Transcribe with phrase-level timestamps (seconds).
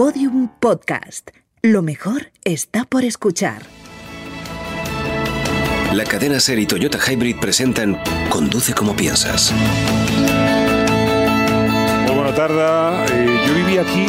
[0.00, 1.28] Podium Podcast.
[1.60, 3.60] Lo mejor está por escuchar.
[5.92, 7.98] La cadena Ser y Toyota Hybrid presentan
[8.30, 9.52] Conduce como piensas.
[12.06, 13.12] Muy buena tarde.
[13.12, 14.06] Eh, yo viví aquí,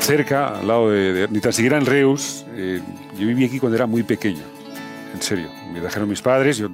[0.00, 2.46] cerca, al lado de, de ni tan siquiera en Reus.
[2.54, 2.80] eh,
[3.18, 4.40] yo viví aquí cuando era muy pequeño.
[5.12, 5.50] En serio.
[5.70, 6.56] Me dejaron mis padres.
[6.56, 6.70] yo-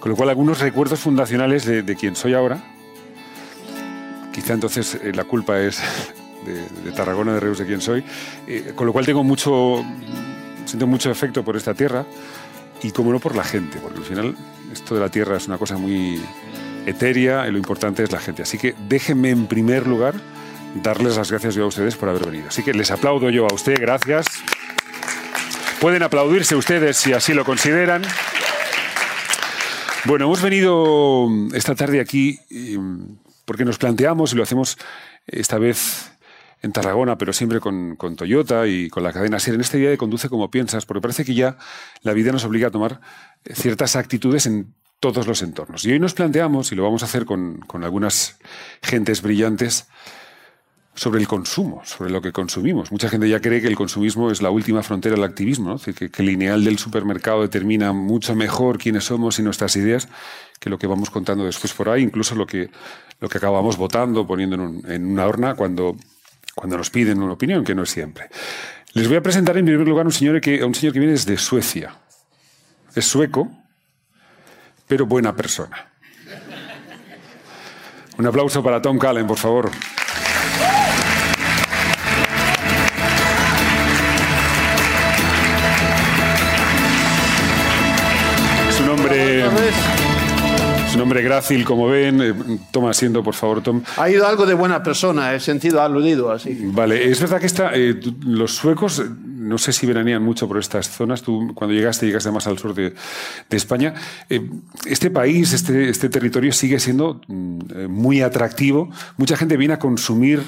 [0.00, 2.62] con lo cual, algunos recuerdos fundacionales de, de quien soy ahora.
[4.34, 5.80] Quizá entonces eh, la culpa es
[6.84, 8.04] de, Tarragona, de Reus, de quien soy.
[8.46, 9.84] Eh, con lo cual, tengo mucho.
[10.64, 12.04] Siento mucho afecto por esta tierra
[12.82, 13.78] y, como no, por la gente.
[13.78, 14.36] Porque al final,
[14.72, 16.20] esto de la tierra es una cosa muy
[16.86, 18.42] etérea y lo importante es la gente.
[18.42, 20.14] Así que déjenme en primer lugar
[20.82, 22.48] darles las gracias yo a ustedes por haber venido.
[22.48, 24.26] Así que les aplaudo yo a usted, gracias.
[25.80, 28.02] Pueden aplaudirse ustedes si así lo consideran.
[30.04, 32.78] Bueno, hemos venido esta tarde aquí eh,
[33.44, 34.76] porque nos planteamos, y lo hacemos
[35.26, 36.10] esta vez
[36.62, 39.90] en Tarragona, pero siempre con, con Toyota y con la cadena SER, en este día
[39.90, 41.56] de Conduce como piensas, porque parece que ya
[42.02, 43.00] la vida nos obliga a tomar
[43.44, 45.84] eh, ciertas actitudes en todos los entornos.
[45.84, 48.38] Y hoy nos planteamos, y lo vamos a hacer con, con algunas
[48.82, 49.86] gentes brillantes,
[50.94, 52.90] sobre el consumo, sobre lo que consumimos.
[52.90, 55.78] Mucha gente ya cree que el consumismo es la última frontera del activismo, ¿no?
[55.78, 60.08] Que, que el lineal del supermercado determina mucho mejor quiénes somos y nuestras ideas
[60.58, 62.68] que lo que vamos contando después por ahí, incluso lo que,
[63.20, 65.94] lo que acabamos votando, poniendo en, un- en una urna cuando,
[66.54, 68.28] cuando nos piden una opinión, que no es siempre.
[68.94, 71.12] Les voy a presentar en primer lugar a un señor que, un señor que viene
[71.12, 71.94] desde Suecia.
[72.94, 73.50] Es sueco,
[74.86, 75.88] pero buena persona.
[78.18, 79.70] Un aplauso para Tom Callen, por favor.
[88.68, 89.44] Es un hombre,
[90.88, 92.20] es un hombre grácil, como ven.
[92.22, 92.34] Eh,
[92.70, 93.82] Toma asiento, por favor, Tom.
[93.96, 96.58] Ha ido algo de buena persona, he sentido aludido así.
[96.62, 100.58] Vale, es verdad que esta, eh, los suecos, eh, no sé si veranían mucho por
[100.58, 101.22] estas zonas.
[101.22, 102.94] Tú, cuando llegaste, llegaste más al sur de,
[103.48, 103.94] de España.
[104.30, 104.48] Eh,
[104.86, 108.90] este país, este, este territorio sigue siendo mm, eh, muy atractivo.
[109.16, 110.40] Mucha gente viene a consumir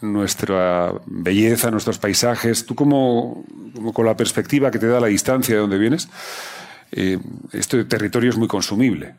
[0.00, 2.66] nuestra belleza, nuestros paisajes.
[2.66, 6.08] Tú, como, como con la perspectiva que te da la distancia de donde vienes,
[6.92, 7.18] eh,
[7.52, 9.14] este territorio es muy consumible.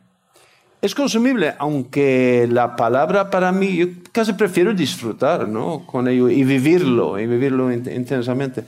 [0.81, 5.85] Es consumible, aunque la palabra para mí, yo casi prefiero disfrutar ¿no?
[5.85, 8.63] con ello y vivirlo, y vivirlo in- intensamente.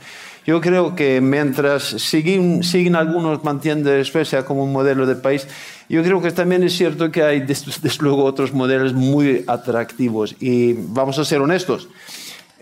[0.46, 5.48] Yo creo que mientras siguen, siguen algunos manteniendo a Suecia como un modelo de país,
[5.88, 10.36] yo creo que también es cierto que hay des- desde luego otros modelos muy atractivos.
[10.38, 11.88] Y vamos a ser honestos.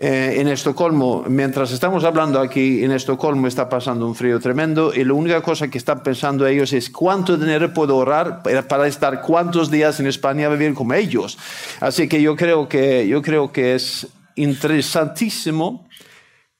[0.05, 5.05] Eh, en Estocolmo, mientras estamos hablando aquí, en Estocolmo está pasando un frío tremendo y
[5.05, 9.71] la única cosa que están pensando ellos es cuánto dinero puedo ahorrar para- estar cuántos
[9.71, 11.37] días en España a vivir como ellos.
[11.79, 15.87] Así que yo creo que, yo creo que es interesantísimo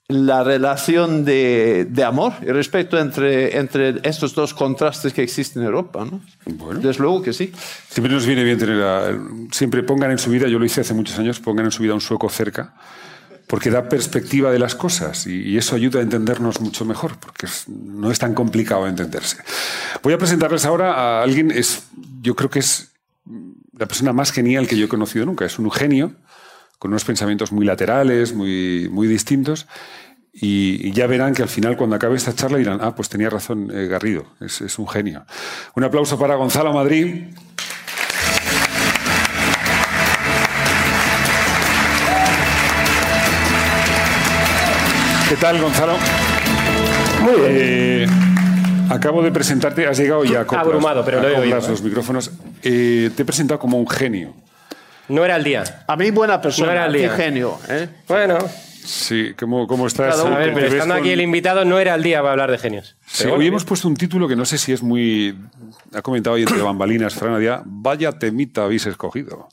[0.07, 5.67] la relación de, de amor y respeto entre, entre estos dos contrastes que existen en
[5.67, 6.05] Europa.
[6.09, 6.21] ¿no?
[6.45, 6.79] Bueno.
[6.79, 7.51] Desde luego que sí.
[7.89, 9.11] Siempre nos viene bien tener a,
[9.51, 11.93] siempre pongan en su vida, yo lo hice hace muchos años, pongan en su vida
[11.93, 12.73] un sueco cerca,
[13.47, 18.11] porque da perspectiva de las cosas y, eso ayuda a entendernos mucho mejor, porque no
[18.11, 19.37] es tan complicado entenderse.
[20.01, 21.83] Voy a presentarles ahora a alguien, es,
[22.21, 22.93] yo creo que es
[23.77, 26.15] la persona más genial que yo he conocido nunca, es un genio,
[26.79, 29.67] con unos pensamientos muy laterales, muy, muy distintos.
[30.35, 33.69] Y ya verán que al final, cuando acabe esta charla, dirán, ah, pues tenía razón
[33.71, 35.25] eh, Garrido, es, es un genio.
[35.75, 37.27] Un aplauso para Gonzalo Madrid.
[45.33, 45.93] ¿Qué tal, Gonzalo?
[47.23, 47.47] Muy bien.
[47.49, 48.07] Eh,
[48.91, 52.29] acabo de presentarte, has llegado ya a Abrumado, pero lo he los micrófonos.
[52.61, 54.35] Eh, te he presentado como un genio.
[55.07, 55.63] No era el día.
[55.87, 57.09] A mí buena No persona, era el qué día.
[57.15, 57.57] genio.
[57.67, 57.89] ¿eh?
[58.07, 58.37] Bueno,
[58.85, 60.19] Sí, ¿cómo, cómo estás?
[60.19, 60.35] Uno.
[60.35, 62.51] a ver, ¿Te pero estando con- aquí el invitado, no era el día para hablar
[62.51, 62.95] de genios.
[63.07, 65.35] Sí, hoy hemos puesto un título que no sé si es muy...
[65.95, 67.33] Ha comentado ahí entre bambalinas, Fran
[67.65, 69.49] vaya temita habéis escogido.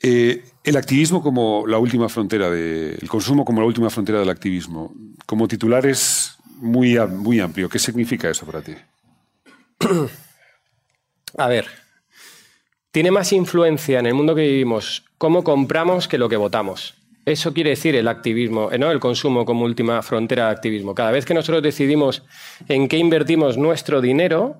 [0.00, 4.28] Eh, el activismo como la última frontera, de, el consumo como la última frontera del
[4.28, 4.92] activismo.
[5.24, 7.70] Como titular es muy, muy amplio.
[7.70, 8.74] ¿Qué significa eso para ti?
[11.38, 11.66] A ver,
[12.90, 16.94] tiene más influencia en el mundo que vivimos cómo compramos que lo que votamos.
[17.24, 18.90] Eso quiere decir el activismo, eh, ¿no?
[18.90, 20.94] el consumo como última frontera de activismo.
[20.94, 22.22] Cada vez que nosotros decidimos
[22.68, 24.56] en qué invertimos nuestro dinero,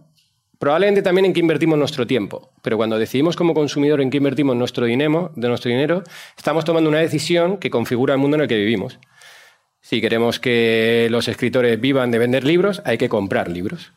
[0.58, 2.50] probablemente también en qué invertimos nuestro tiempo.
[2.62, 6.02] Pero cuando decidimos como consumidor en qué invertimos nuestro dinero, de nuestro dinero,
[6.36, 8.98] estamos tomando una decisión que configura el mundo en el que vivimos.
[9.80, 13.92] Si queremos que los escritores vivan de vender libros, hay que comprar libros.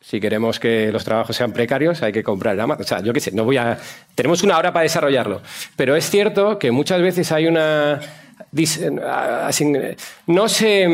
[0.00, 2.84] Si queremos que los trabajos sean precarios, hay que comprar Amazon.
[2.84, 3.78] O sea, yo qué sé, no voy a.
[4.16, 5.42] Tenemos una hora para desarrollarlo.
[5.76, 8.00] Pero es cierto que muchas veces hay una.
[10.26, 10.88] no se,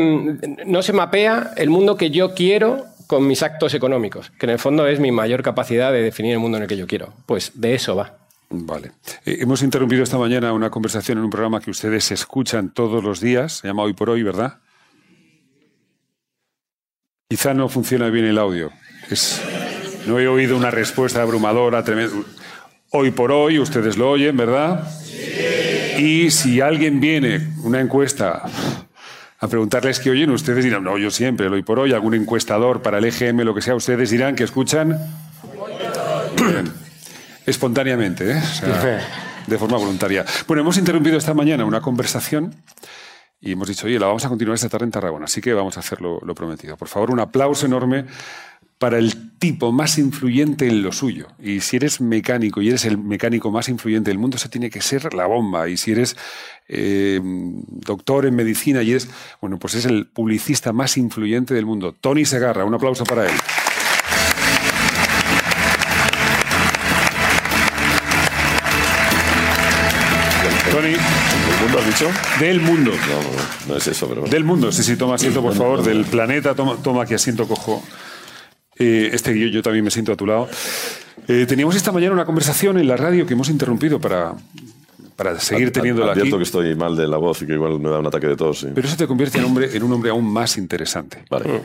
[0.65, 4.59] no se mapea el mundo que yo quiero con mis actos económicos, que en el
[4.59, 7.11] fondo es mi mayor capacidad de definir el mundo en el que yo quiero.
[7.25, 8.19] Pues de eso va.
[8.51, 8.91] Vale.
[9.25, 13.19] Eh, hemos interrumpido esta mañana una conversación en un programa que ustedes escuchan todos los
[13.19, 14.59] días, se llama Hoy por Hoy, ¿verdad?
[17.27, 18.71] Quizá no funciona bien el audio.
[20.05, 22.15] no he oído una respuesta abrumadora, tremenda.
[22.91, 24.87] Hoy por hoy, ustedes lo oyen, ¿verdad?
[25.97, 28.43] Y si alguien viene, una encuesta,
[29.39, 32.97] a preguntarles qué oyen, ustedes dirán, no, yo siempre, hoy por hoy, algún encuestador para
[32.97, 34.99] el EGM, lo que sea, ustedes dirán que escuchan
[37.45, 38.41] espontáneamente, ¿eh?
[39.47, 40.25] de forma voluntaria.
[40.47, 42.53] Bueno, hemos interrumpido esta mañana una conversación
[43.41, 45.77] y hemos dicho, oye, la vamos a continuar esta tarde en Tarragona, así que vamos
[45.77, 46.75] a hacer lo, prometido.
[46.75, 48.05] Por favor, un aplauso enorme
[48.79, 51.27] para el tipo más influyente en lo suyo.
[51.37, 54.81] Y si eres mecánico y eres el mecánico más influyente del mundo, eso tiene que
[54.81, 55.67] ser la bomba.
[55.67, 56.15] Y si eres
[56.69, 59.09] eh, doctor en medicina y eres,
[59.41, 61.93] bueno, pues es el publicista más influyente del mundo.
[61.99, 63.35] Tony Segarra, un aplauso para él.
[70.71, 70.91] Tony.
[70.91, 72.11] ¿Del mundo has dicho?
[72.39, 72.91] Del mundo.
[72.91, 74.21] No, no, es eso, pero.
[74.21, 75.83] Del mundo, sí, sí, toma asiento, por favor.
[75.83, 77.83] Del planeta, toma, toma aquí asiento, cojo.
[78.79, 80.49] Eh, este guion yo también me siento a tu lado.
[81.27, 84.33] Eh, teníamos esta mañana una conversación en la radio que hemos interrumpido para,
[85.15, 86.31] para seguir teniéndola aquí.
[86.31, 88.65] que estoy mal de la voz y que igual me da un ataque de tos.
[88.73, 91.23] Pero eso te convierte en, hombre, en un hombre aún más interesante.
[91.29, 91.61] Vale.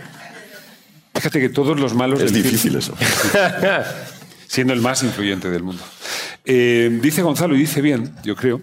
[1.14, 2.20] Fíjate que todos los malos...
[2.20, 2.94] Es difícil eso.
[4.46, 5.82] siendo el más influyente del mundo.
[6.44, 8.62] Eh, dice Gonzalo, y dice bien, yo creo,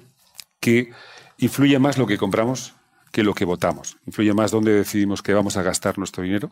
[0.59, 0.91] que
[1.37, 2.73] influye más lo que compramos
[3.11, 3.97] que lo que votamos.
[4.05, 6.49] Influye más dónde decidimos que vamos a gastar nuestro dinero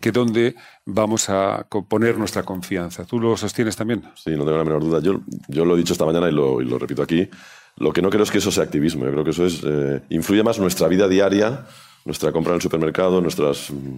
[0.00, 0.56] que dónde
[0.86, 3.04] vamos a poner nuestra confianza.
[3.04, 4.02] ¿Tú lo sostienes también?
[4.16, 5.00] Sí, no tengo la menor duda.
[5.00, 7.28] Yo, yo lo he dicho esta mañana y lo, repito aquí.
[7.76, 9.04] Lo que no creo es que eso sea activismo.
[9.04, 11.66] Yo creo que eso es eh, influye más nuestra vida diaria,
[12.04, 13.96] nuestra compra en el supermercado, nuestras mm,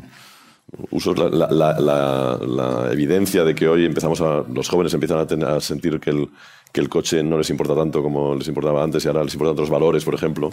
[0.90, 6.00] usos, la, evidencia de que hoy empezamos a, los jóvenes empiezan a, tener, a sentir
[6.00, 6.28] que el,
[6.72, 9.52] que el coche no les importa tanto como les importaba antes y ahora les importan
[9.52, 10.50] otros valores, por ejemplo,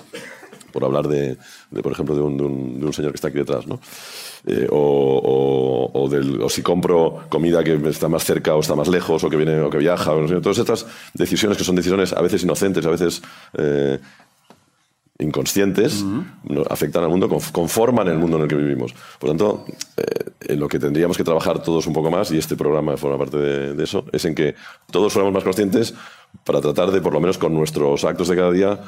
[0.72, 1.38] por hablar de,
[1.72, 2.38] de por ejemplo, de un,
[2.80, 3.80] de, un, señor que está aquí detrás, ¿no?
[4.48, 8.88] Eh, o, o, del, o, si compro comida que está más cerca o está más
[8.88, 12.14] lejos, o que viene o que viaja, o no todas estas decisiones que son decisiones
[12.14, 13.22] a veces inocentes, a veces
[13.58, 14.00] eh,
[15.20, 16.06] inconscientes,
[16.70, 18.94] afectan al mundo, conforman el mundo en el que vivimos.
[19.20, 19.66] Por lo tanto,
[19.98, 23.18] eh, en lo que tendríamos que trabajar todos un poco más, y este programa forma
[23.18, 24.56] parte de, eso, es en que
[24.90, 25.94] todos fuéramos más conscientes
[26.46, 28.80] para tratar de, por lo menos con nuestros actos de cada día,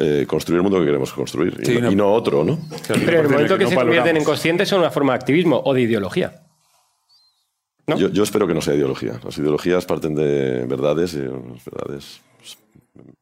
[0.00, 2.56] eh, construir el mundo que queremos construir y, no, otro, ¿no?
[2.86, 5.74] Pero en el momento que, se convierten en conscientes son una forma de activismo o
[5.74, 6.44] de ideología.
[7.88, 9.18] Yo, yo, espero que no sea ideología.
[9.24, 12.20] Las ideologías parten de verdades y las verdades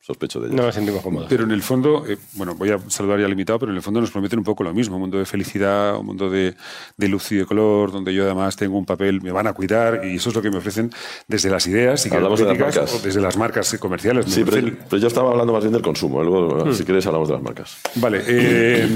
[0.06, 0.56] sospecho de ello.
[0.56, 1.28] No me sentimos cómodos.
[1.28, 4.00] Pero en el fondo, eh, bueno, voy a saludar ya limitado, pero en el fondo
[4.00, 6.54] nos prometen un poco lo mismo, un mundo de felicidad, un mundo de,
[6.96, 10.14] luz y de color, donde yo además tengo un papel, me van a cuidar, y
[10.14, 10.92] eso es lo que me ofrecen
[11.26, 13.02] desde las ideas y hablamos de las marcas.
[13.02, 14.26] desde las marcas comerciales.
[14.26, 16.72] Sí, pero, yo estaba hablando más bien del consumo, luego, hmm.
[16.72, 17.76] si quieres, hablamos de las marcas.
[17.96, 18.88] Vale, eh,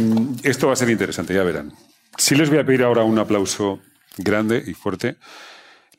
[0.45, 1.73] esto va a ser interesante, ya verán.
[2.17, 3.81] Sí les voy a pedir ahora un aplauso
[4.17, 5.17] grande y fuerte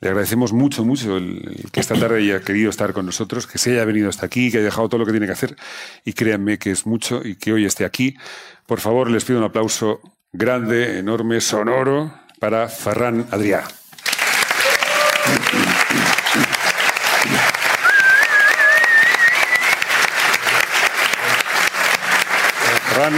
[0.02, 3.70] le agradecemos mucho, mucho el, que esta tarde haya querido estar con nosotros, que se
[3.70, 5.56] haya venido hasta aquí, que haya dejado todo lo que tiene que hacer.
[6.04, 8.16] Y créanme que es mucho y que hoy esté aquí.
[8.66, 10.00] Por favor, les pido un aplauso
[10.32, 13.62] grande, enorme, sonoro para Ferran Adrià.
[22.88, 23.14] Ferran,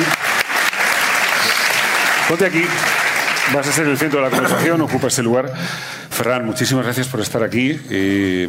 [2.28, 2.66] ponte aquí.
[3.52, 5.52] Vas a ser el centro de la conversación, ocupa ese lugar.
[6.10, 7.78] Ferran, muchísimas gracias por estar aquí.
[7.90, 8.48] Eh,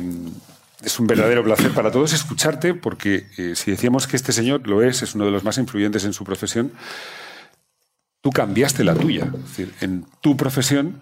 [0.84, 4.82] es un verdadero placer para todos escucharte, porque eh, si decíamos que este señor lo
[4.84, 6.72] es, es uno de los más influyentes en su profesión,
[8.22, 9.26] tú cambiaste la tuya.
[9.26, 11.02] Es decir, en tu profesión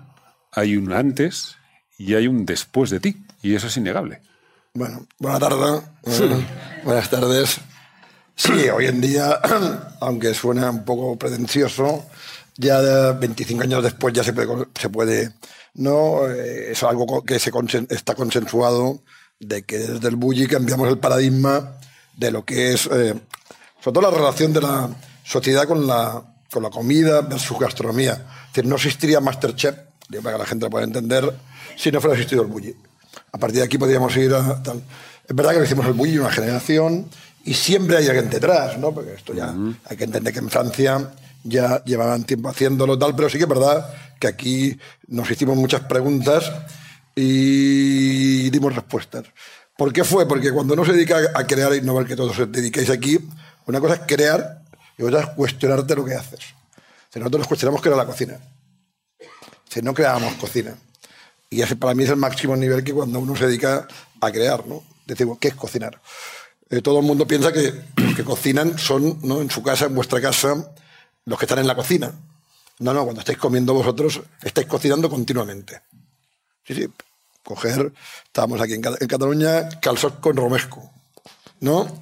[0.52, 1.58] hay un antes
[1.98, 4.22] y hay un después de ti, y eso es innegable.
[4.74, 5.84] Bueno, buenas tardes.
[6.84, 7.62] buenas tardes.
[8.36, 9.40] Sí, hoy en día,
[10.02, 12.06] aunque suena un poco pretencioso,
[12.58, 15.34] ya 25 años después ya se puede, se puede
[15.76, 16.30] ¿no?
[16.30, 17.52] Eh, es algo que se
[17.90, 19.02] está consensuado
[19.40, 21.78] de que desde el bully cambiamos el paradigma
[22.16, 23.16] de lo que es, eh,
[23.82, 24.90] sobre todo la relación de la
[25.24, 28.14] sociedad con la, con la comida versus gastronomía.
[28.14, 29.76] Es decir, no existiría Masterchef,
[30.22, 31.34] para que la gente lo pueda entender,
[31.76, 32.76] si no fuera existido el bully.
[33.32, 34.84] A partir de aquí podríamos ir a tal.
[35.28, 37.10] Es verdad que lo hicimos el bully una generación
[37.46, 38.94] y siempre hay alguien detrás, ¿no?
[38.94, 39.54] Porque esto ya
[39.86, 41.14] hay que entender que en Francia
[41.44, 45.82] ya llevaban tiempo haciéndolo tal, pero sí que es verdad que aquí nos hicimos muchas
[45.82, 46.52] preguntas
[47.16, 49.26] y dimos respuestas.
[49.78, 50.28] ¿Por qué fue?
[50.28, 53.20] Porque cuando uno se dedica a crear e innovar, que todos os dedicáis aquí,
[53.66, 54.64] una cosa es crear
[54.98, 56.40] y otra es cuestionarte lo que haces.
[57.12, 58.40] Si nosotros nos cuestionamos que era la cocina.
[59.70, 60.76] Si no creábamos cocina.
[61.50, 63.88] Y ese para mí es el máximo nivel que cuando uno se dedica
[64.22, 64.84] a crear, ¿no?
[65.06, 66.02] Decimos, ¿qué es cocinar?
[66.70, 69.42] Eh, todo el mundo piensa que los que cocinan son, ¿no?
[69.42, 70.74] En su casa, en vuestra casa,
[71.26, 72.12] los que están en la cocina.
[72.80, 75.82] No, no, cuando estáis comiendo vosotros, estáis cocinando continuamente.
[76.66, 76.88] Sí, sí.
[77.44, 77.92] Coger,
[78.26, 80.90] estábamos aquí en, Ca- en Cataluña, calzot con romesco.
[81.60, 82.02] ¿No?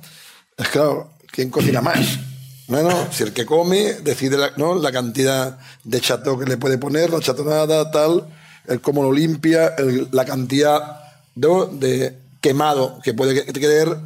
[0.58, 2.00] Es claro, ¿quién cocina más?
[2.68, 4.76] No, no, si el que come decide la, ¿no?
[4.76, 8.28] la cantidad de chato que le puede poner, la chatonada, tal,
[8.68, 11.02] el cómo lo limpia, el- la cantidad
[11.36, 11.66] ¿no?
[11.66, 13.98] de quemado que puede que- querer.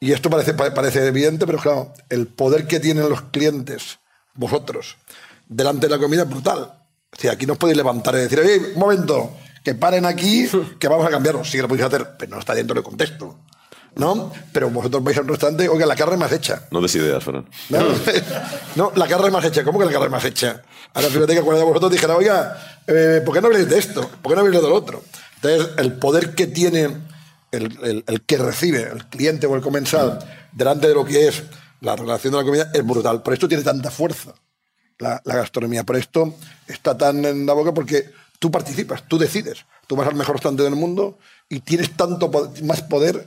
[0.00, 3.98] Y esto parece, pa- parece evidente, pero claro, el poder que tienen los clientes,
[4.38, 4.96] vosotros,
[5.48, 6.60] delante de la comida es brutal.
[6.60, 9.32] O sea, aquí no os podéis levantar y decir, oye, un momento,
[9.64, 11.44] que paren aquí, que vamos a cambiarlo.
[11.44, 13.38] Sí que lo podéis hacer, pero no está dentro del contexto.
[13.96, 14.30] ¿No?
[14.52, 16.62] Pero vosotros vais a un restaurante, oiga, la carne más hecha.
[16.70, 17.44] No des ideas, Fran.
[17.70, 17.78] No,
[18.76, 19.64] no, la carne más hecha.
[19.64, 20.62] ¿Cómo que la carne más hecha?
[20.94, 24.02] Ahora fíjate que cuando de vosotros dijera, oiga, eh, ¿por qué no habléis de esto?
[24.22, 25.02] ¿Por qué no habléis de lo otro?
[25.42, 26.84] Entonces, el poder que tiene
[27.50, 30.18] el, el- el que recibe, el cliente o el comensal,
[30.52, 31.42] delante de lo que es
[31.80, 33.22] la relación de la comida, es brutal.
[33.22, 34.34] Por esto tiene tanta fuerza
[34.98, 35.84] la, gastronomía.
[35.84, 36.34] Por esto
[36.66, 39.64] está tan en la boca porque tú participas, tú decides.
[39.86, 41.18] Tú vas al mejor restaurante del mundo
[41.48, 42.30] y tienes tanto
[42.64, 43.26] más poder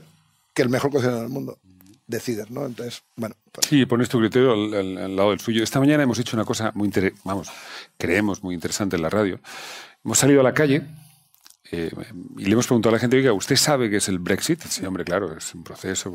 [0.54, 1.58] que el mejor cocinero del mundo.
[2.06, 2.66] Decides, ¿no?
[2.66, 3.36] Entonces, bueno.
[3.52, 5.64] pues- Sí, pones tu criterio al, lado del suyo.
[5.64, 7.48] Esta mañana hemos hecho una cosa muy inter- vamos,
[7.98, 9.40] creemos muy interesante en la radio.
[10.04, 10.84] Hemos salido a la calle
[11.72, 11.90] eh,
[12.38, 14.62] y le hemos preguntado a la gente, oiga, ¿usted sabe qué es el Brexit?
[14.64, 16.12] Sí, hombre, claro, es un proceso.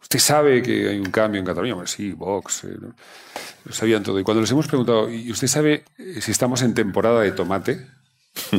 [0.00, 1.74] ¿Usted sabe que hay un cambio en Cataluña?
[1.86, 2.64] Sí, Vox.
[2.64, 2.76] eh.
[3.64, 4.18] Lo sabían todo.
[4.18, 7.86] Y cuando les hemos preguntado, ¿y usted sabe eh, si estamos en temporada de tomate?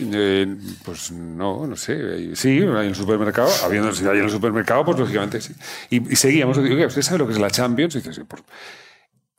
[0.00, 2.34] Eh, pues no, no sé.
[2.36, 3.48] Sí, hay en el supermercado.
[3.64, 5.54] Habiendo si hay en el supermercado, pues lógicamente sí.
[5.90, 6.56] Y, y seguíamos.
[6.62, 7.96] Digo, "Oiga, ¿usted sabe lo que es la Champions?
[7.96, 8.44] Y dice, "Sí, por-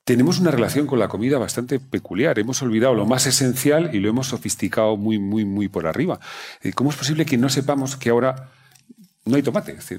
[0.04, 2.40] tenemos una relación con la comida bastante peculiar.
[2.40, 6.20] Hemos olvidado lo más esencial y lo hemos sofisticado muy, muy, muy por arriba.
[6.76, 8.50] ¿Cómo es posible que no sepamos que ahora
[9.30, 9.78] no hay tomate?
[9.82, 9.98] Si,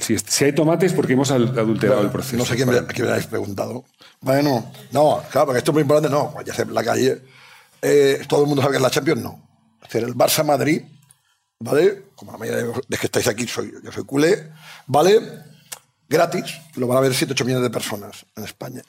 [0.00, 2.36] si, si hay tomate es porque hemos adulterado el proceso.
[2.36, 3.84] No sé quién, me, a quién me habéis preguntado.
[4.20, 6.10] Bueno, no, claro, porque esto es muy importante.
[6.10, 7.22] No, pues ya sé, la calle,
[7.82, 9.48] eh, todo el mundo sabe que es la Champions, no.
[9.82, 10.82] Es decir, el Barça-Madrid,
[11.60, 12.06] ¿vale?
[12.14, 14.50] Como la mayoría de que estáis aquí, soy, yo soy culé,
[14.86, 15.20] ¿vale?
[16.08, 18.82] Gratis, lo van a ver 7, 8 millones de personas en España.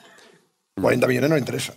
[0.80, 1.74] 40 millones no interesa.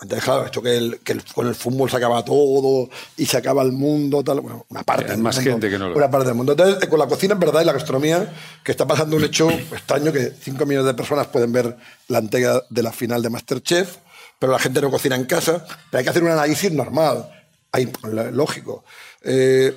[0.00, 3.36] Entonces, claro, esto que, el- que el- con el fútbol se acaba todo y se
[3.36, 5.12] acaba el mundo, tal, bueno, una parte.
[5.12, 6.52] Hay más mundo, gente que no lo- Una parte del mundo.
[6.52, 8.32] Entonces, eh, con la cocina, en verdad, y la gastronomía,
[8.64, 11.76] que está pasando un hecho extraño, que 5 millones de personas pueden ver
[12.08, 13.96] la entrega de la final de Masterchef,
[14.38, 17.30] pero la gente no cocina en casa, pero hay que hacer un análisis normal,
[17.70, 17.90] hay,
[18.32, 18.84] lógico.
[19.22, 19.72] Eh,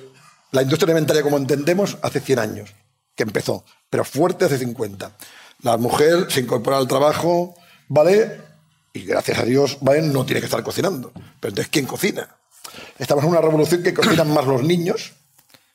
[0.50, 2.74] la industria alimentaria, como entendemos, hace 100 años
[3.14, 5.12] que empezó, pero fuerte hace 50.
[5.62, 7.54] La mujer se incorpora al trabajo,
[7.88, 8.40] ¿vale?
[8.96, 10.00] Y gracias a Dios, ¿vale?
[10.00, 11.12] No tiene que estar cocinando.
[11.12, 12.26] Pero entonces, ¿quién cocina?
[12.98, 15.12] Estamos en una revolución que cocinan más los niños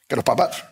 [0.07, 0.63] que los papás.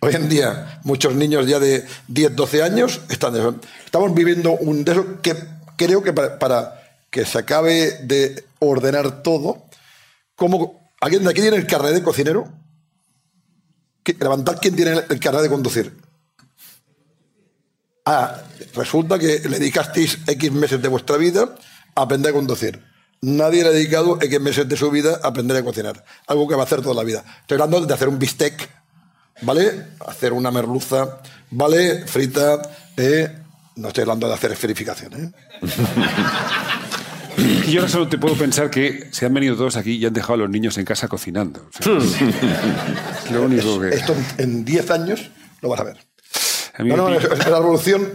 [0.00, 3.34] Hoy en día, muchos niños ya de 10, 12 años están.
[3.82, 5.34] Estamos viviendo un de que
[5.78, 9.64] creo que para, que se acabe de ordenar todo,
[10.34, 12.46] como ¿alguien de aquí tiene el carnet de cocinero?
[14.04, 15.96] ¿Qui- Levantad quién tiene el carnet de conducir.
[18.04, 18.42] Ah,
[18.74, 21.56] resulta que le dedicasteis X meses de vuestra vida
[22.02, 22.82] aprender a conducir.
[23.22, 26.04] Nadie le ha dedicado X meses de su vida a aprender a cocinar.
[26.26, 27.24] Algo que va a hacer toda la vida.
[27.40, 28.68] Estoy hablando de hacer un bistec,
[29.42, 29.86] ¿vale?
[30.06, 31.18] Hacer una merluza,
[31.50, 32.06] ¿vale?
[32.06, 32.60] Frita.
[32.96, 33.36] eh,
[33.76, 35.32] No estoy hablando de hacer esferificación, ¿eh?
[37.38, 40.12] Y yo ahora solo te puedo pensar que se han venido todos aquí y han
[40.12, 41.68] dejado a los niños en casa cocinando.
[41.68, 43.88] O sea, es lo único que...
[43.90, 45.30] Esto en- en 10 años
[45.62, 45.96] lo vas a ver.
[46.78, 48.10] A No, no, es la revolución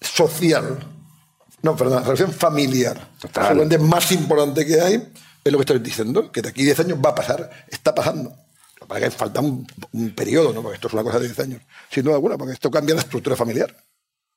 [0.00, 0.78] social.
[1.64, 3.08] No, perdón, la revolución familiar.
[3.20, 3.48] Total.
[3.56, 4.94] Revolución más importante que hay
[5.42, 7.94] es lo que estoy diciendo, que de aquí a 10 años va a pasar, está
[7.94, 8.36] pasando.
[8.80, 10.60] Lo que es falta un, un periodo, ¿no?
[10.62, 11.62] Porque esto es una cosa de 10 años.
[11.90, 13.74] Sin duda alguna, porque esto cambia la estructura familiar.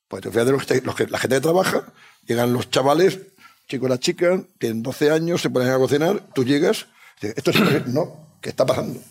[0.07, 1.83] Pues fíjate los que, los que- la gente que trabaja,
[2.25, 3.19] llegan los chavales,
[3.67, 6.87] chicos y las chicas, tienen 12 años, se ponen a cocinar, tú llegas,
[7.21, 9.01] dices, esto es, no, ¿qué está pasando?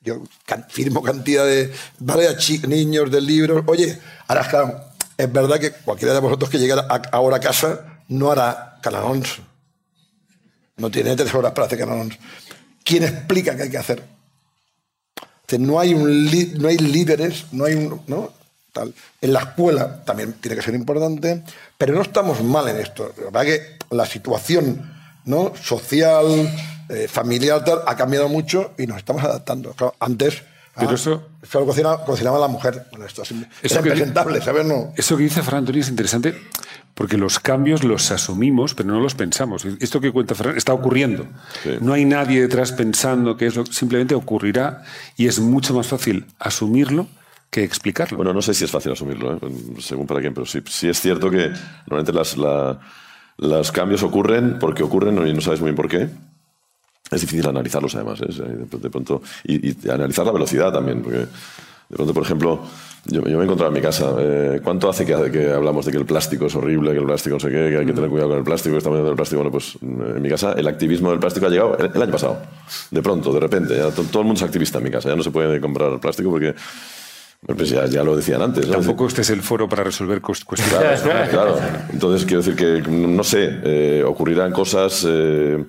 [0.00, 2.26] Yo can- firmo cantidad de ¿vale?
[2.28, 2.34] a
[2.66, 3.62] niños del libro.
[3.68, 4.84] Oye, ahora claro,
[5.20, 9.38] es verdad que cualquiera de vosotros que llegue a- ahora a casa no hará canalons.
[10.76, 12.18] No tiene tres horas para hacer canalons.
[12.84, 14.02] ¿Quién explica qué hay que hacer?
[15.58, 18.00] No hay no hay líderes, no hay un.
[18.72, 18.94] Tal.
[19.20, 21.42] En la escuela también tiene que ser importante,
[21.76, 23.12] pero no estamos mal en esto.
[23.18, 25.52] La verdad que la situación ¿no?
[25.60, 26.24] social,
[26.88, 29.74] eh, familiar, tal, ha cambiado mucho y nos estamos adaptando.
[29.98, 30.42] Antes,
[30.76, 32.86] Pero eso- Solo cocina, cocinaba la mujer.
[32.90, 34.64] Bueno, esto es, Eso impresentable, ¿sabes?
[34.66, 34.92] No.
[34.96, 36.34] Eso que dice Fran Antonio es interesante
[36.94, 39.64] porque los cambios los asumimos, pero no los pensamos.
[39.80, 41.26] Esto que cuenta Fran está ocurriendo.
[41.62, 41.70] Sí.
[41.80, 44.82] No hay nadie detrás pensando que eso simplemente ocurrirá
[45.16, 47.08] y es mucho más fácil asumirlo
[47.50, 48.16] que explicarlo.
[48.16, 49.40] Bueno, no sé si es fácil asumirlo, ¿eh?
[49.80, 51.50] según para quién, pero sí, sí es cierto que
[51.86, 52.78] normalmente las, la-
[53.38, 56.08] los cambios ocurren porque ocurren y no sabes muy bien por qué.
[57.10, 58.26] Es difícil analizarlos además, ¿eh?
[58.70, 62.60] De, pronto, y, y analizar la velocidad también, porque de pronto, por ejemplo,
[63.06, 65.90] yo, yo me he encontrado en mi casa, eh, ¿cuánto hace que, que hablamos de
[65.92, 68.08] que el plástico es horrible, que el plástico no sé qué, que hay que tener
[68.10, 69.42] cuidado con el plástico, que estamos viendo el plástico?
[69.42, 72.12] Bueno, pues mm, en mi casa el activismo del plástico ha llegado el, el año
[72.12, 72.38] pasado,
[72.90, 75.16] de pronto, de repente, ya to- todo el mundo es activista en mi casa, ya
[75.16, 76.54] no se puede comprar plástico porque...
[77.46, 78.66] Pues ya, ya lo decían antes.
[78.66, 78.74] ¿no?
[78.74, 81.00] Tampoco este es el foro para resolver cuest- cuestiones.
[81.00, 81.56] Claro, claro.
[81.90, 85.64] Entonces, quiero decir que, no sé, eh, ocurrirán cosas eh,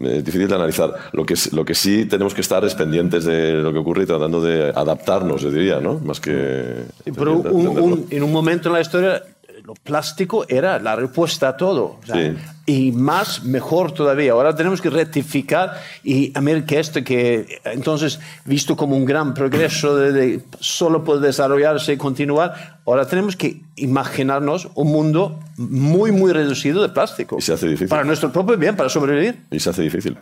[0.00, 0.92] eh, difíciles de analizar.
[1.12, 4.06] Lo que, lo que sí tenemos que estar es pendientes de lo que ocurre y
[4.06, 5.94] tratando de adaptarnos, yo diría, ¿no?
[6.00, 6.84] Más que...
[7.04, 9.22] Sí, Pero un- en un momento en la historia,
[9.68, 11.98] lo plástico era la respuesta a todo.
[12.02, 12.36] o sea, Sí.
[12.64, 14.32] Y más, mejor todavía.
[14.32, 19.32] Ahora tenemos que rectificar y a ver que esto que entonces, visto como un gran
[19.34, 26.12] progreso de, de solo puede desarrollarse y continuar, ahora tenemos que imaginarnos un mundo muy,
[26.12, 27.36] muy reducido de plástico.
[27.38, 27.88] Y se hace difícil.
[27.88, 29.44] Para nuestro propio bien, para sobrevivir.
[29.50, 30.16] Y se hace difícil.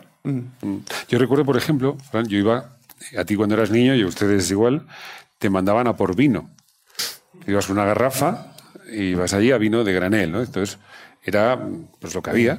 [1.07, 2.77] Yo recuerdo, por ejemplo, Fran, yo iba,
[3.17, 4.87] a ti cuando eras niño y a ustedes igual,
[5.39, 6.49] te mandaban a por vino.
[7.45, 8.53] Ibas una garrafa
[8.91, 10.41] y ibas allí a vino de granel, ¿no?
[10.41, 10.77] Entonces,
[11.23, 11.59] era
[11.99, 12.57] pues lo que había.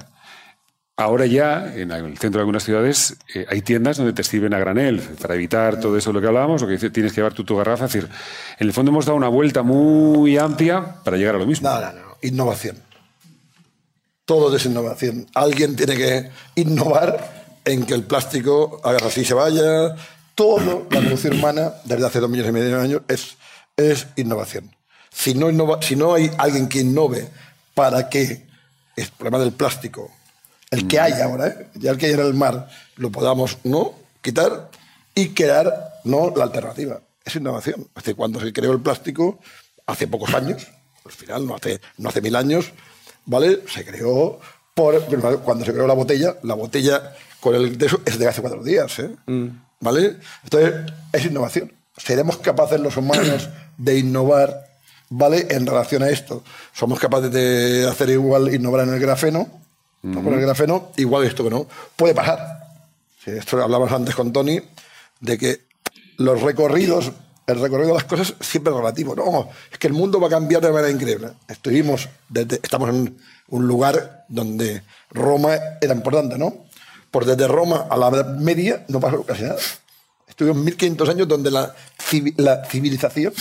[0.96, 4.58] Ahora ya, en el centro de algunas ciudades, eh, hay tiendas donde te sirven a
[4.58, 7.44] granel para evitar todo eso de lo que hablábamos, o que tienes que llevar tú
[7.44, 7.84] tu garrafa.
[7.84, 8.10] Es decir,
[8.58, 11.68] en el fondo hemos dado una vuelta muy amplia para llegar a lo mismo.
[11.68, 12.16] No, no, no.
[12.20, 12.82] Innovación.
[14.24, 15.26] Todo es innovación.
[15.34, 19.94] Alguien tiene que innovar en que el plástico haga así se vaya.
[20.34, 23.36] Todo, la evolución humana, desde hace dos millones y medio de años, es,
[23.76, 24.77] es innovación.
[25.10, 27.28] Si no, innova- si no hay alguien que innove
[27.74, 28.46] para que
[28.96, 30.10] el problema del plástico,
[30.70, 31.68] el que hay ahora, ¿eh?
[31.74, 34.70] ya el que hay en el mar, lo podamos no quitar
[35.14, 37.00] y crear no la alternativa.
[37.24, 37.80] Es innovación.
[37.96, 39.38] Es decir, cuando se creó el plástico,
[39.86, 40.66] hace pocos años,
[41.04, 42.72] al final, no hace, no hace mil años,
[43.24, 43.62] ¿vale?
[43.72, 44.38] Se creó
[44.74, 45.00] por.
[45.42, 48.62] Cuando se creó la botella, la botella con el de eso es de hace cuatro
[48.62, 49.10] días, ¿eh?
[49.80, 50.16] ¿Vale?
[50.44, 51.72] Entonces, es innovación.
[51.96, 54.67] ¿Seremos capaces los humanos de innovar,
[55.10, 55.46] ¿vale?
[55.50, 56.42] En relación a esto.
[56.72, 59.48] ¿Somos capaces de hacer igual, innovar en el grafeno?
[60.02, 60.22] ¿no?
[60.22, 61.66] Con el grafeno, igual esto que no.
[61.96, 62.38] Puede pasar.
[63.24, 64.60] Sí, esto hablamos antes con Tony,
[65.20, 65.60] de que
[66.18, 67.10] los recorridos,
[67.46, 69.14] el recorrido de las cosas siempre es relativo.
[69.16, 71.30] No, es que el mundo va a cambiar de manera increíble.
[71.48, 73.16] Estuvimos, desde- estamos en
[73.48, 76.64] un lugar donde Roma era importante, ¿no?
[77.10, 79.56] Pues desde Roma a la Edad Media no pasó casi nada.
[80.28, 81.74] Estuvimos 1500 años donde la,
[82.36, 83.32] la civilización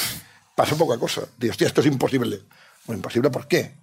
[0.58, 1.22] pasó poca cosa.
[1.38, 2.41] Digo, hostia, esto es imposible.
[2.88, 3.76] Bueno, imposible, ¿por qué?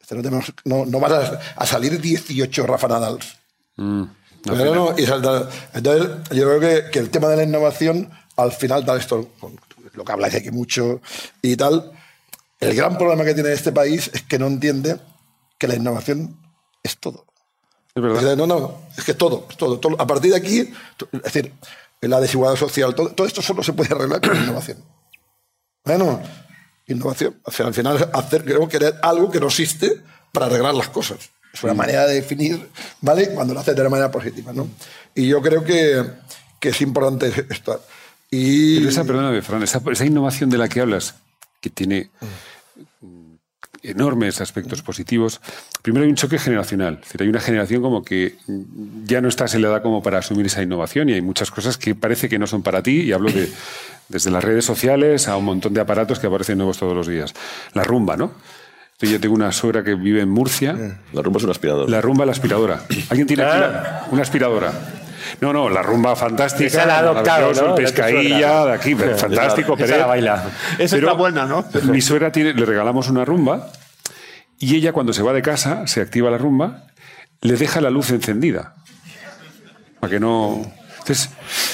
[0.00, 3.36] Este no, tenemos- no, no vas a, a salir 18 Rafa Nadals.
[4.44, 8.52] Pero no, y salta- entonces, yo creo que, que el tema de la innovación, al
[8.52, 9.58] final, tal esto, con
[9.94, 11.00] lo que habláis aquí mucho
[11.42, 11.90] y tal,
[12.60, 14.98] el gran problema que tiene este país es que no entiende
[15.58, 16.38] que la innovación
[16.84, 17.26] es todo.
[17.94, 18.36] Es verdad.
[18.36, 20.00] No, no, es que todo, es todo, todo.
[20.00, 20.72] A partir de aquí,
[21.12, 21.52] es decir,
[22.02, 24.78] la desigualdad social, todo, todo esto solo se puede arreglar con innovación.
[25.84, 26.20] Bueno,
[26.86, 27.36] innovación.
[27.44, 31.30] O sea, al final, hacer, creo que algo que no existe para arreglar las cosas.
[31.52, 32.68] Es una manera de definir,
[33.00, 33.30] ¿vale?
[33.30, 34.68] Cuando lo haces de una manera positiva, ¿no?
[35.14, 36.04] Y yo creo que,
[36.60, 37.82] que es importante esto.
[38.30, 41.14] Y, Pero esa, perdóname, Fran, esa, esa innovación de la que hablas,
[41.60, 42.10] que tiene
[43.00, 43.17] mm,
[43.82, 45.40] enormes aspectos positivos,
[45.82, 46.94] primero hay un choque generacional.
[47.02, 48.36] Es decir, hay una generación como que
[49.04, 51.76] ya no estás en la edad como para asumir esa innovación y hay muchas cosas
[51.78, 53.48] que parece que no son para ti y hablo de
[54.08, 57.34] desde las redes sociales a un montón de aparatos que aparecen nuevos todos los días.
[57.74, 58.32] La rumba, ¿no?
[59.00, 60.98] Yo tengo una suegra que vive en Murcia.
[61.12, 61.88] La rumba es un aspirador.
[61.88, 62.82] La rumba, la aspiradora.
[63.10, 64.72] ¿Alguien tiene aquí la- una aspiradora?
[65.40, 66.66] No, no, la rumba fantástica.
[66.66, 67.70] Esa la ha adoptado, ¿no?
[67.70, 69.98] el De pescailla, aquí, fantástico, Esa Pérez.
[69.98, 70.44] la baila.
[70.78, 71.64] Esa Pero está buena, ¿no?
[71.84, 73.70] Mi suegra tiene, le regalamos una rumba
[74.58, 76.86] y ella cuando se va de casa, se activa la rumba,
[77.40, 78.74] le deja la luz encendida.
[80.00, 80.62] Para que no...
[80.98, 81.30] Entonces,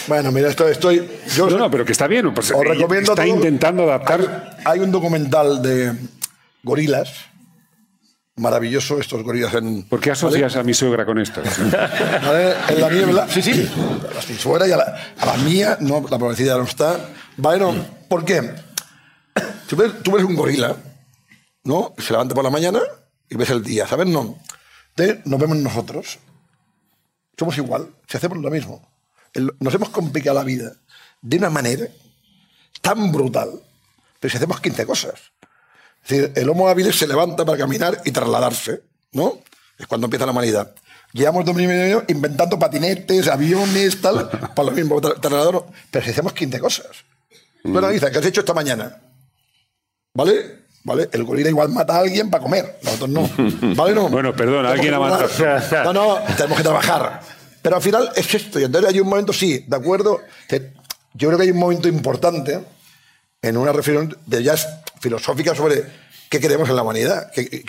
[0.06, 1.08] bueno, mira, esto, estoy.
[1.34, 2.32] Yo no, no, pero que está bien.
[2.32, 3.34] Pues, os recomiendo está todo.
[3.34, 4.54] intentando adaptar...
[4.64, 5.92] Hay, hay un documental de
[6.62, 7.12] gorilas,
[8.36, 9.84] maravilloso, estos gorilas en.
[9.84, 11.42] ¿Por qué asocias a mi suegra con esto?
[11.72, 12.54] ¿Vale?
[12.68, 16.04] En la niebla, sí, sí, a mi suegra y a la, a la mía, no,
[16.10, 17.10] la pobrecilla ya no está.
[17.36, 17.74] Vale, no,
[18.08, 18.40] ¿por qué?
[19.68, 20.76] Tú ves, tú ves un gorila,
[21.64, 21.94] ¿no?
[21.98, 22.80] Se levanta por la mañana
[23.28, 24.06] y ves el día, ¿sabes?
[24.06, 24.38] No.
[24.90, 26.18] Entonces, nos vemos nosotros.
[27.36, 28.86] Somos igual, si hacemos lo mismo.
[29.32, 30.72] El- nos hemos complicado la vida
[31.22, 31.86] de una manera
[32.80, 33.50] tan brutal.
[34.20, 35.14] Pero si hacemos 15 cosas.
[36.04, 39.38] Es decir, el Homo habilis se levanta para caminar y trasladarse, ¿no?
[39.78, 40.74] Es cuando empieza la humanidad.
[41.12, 45.66] Llevamos dos mil años inventando patinetes, aviones, tal, para lo mismo, tra- trasladador.
[45.90, 46.86] Pero si hacemos 15 cosas.
[47.62, 49.00] Tú analizas, ¿qué has hecho esta mañana?
[50.14, 50.64] ¿Vale?
[50.84, 51.08] ¿Vale?
[51.12, 53.30] El gorila igual mata a alguien para comer, nosotros no.
[53.74, 53.94] ¿Vale?
[53.94, 54.08] No.
[54.08, 55.28] Bueno, perdón, alguien ha matado.
[55.84, 57.20] No, no, tenemos que trabajar.
[57.62, 58.60] Pero al final es esto.
[58.60, 60.20] Y entonces hay un momento, sí, ¿de acuerdo?
[60.46, 60.72] Que
[61.14, 62.62] Yo creo que hay un momento importante
[63.48, 64.54] en una reflexión de ya
[65.00, 65.84] filosófica sobre
[66.30, 67.30] qué queremos en la humanidad.
[67.30, 67.64] Que,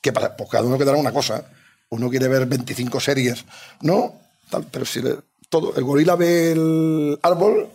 [0.00, 1.44] que- para, pues cada uno quedará una cosa.
[1.90, 3.44] Uno quiere ver 25 series,
[3.82, 4.14] ¿no?
[4.48, 5.16] Tal, pero si le-
[5.48, 7.68] todo, el gorila ve el árbol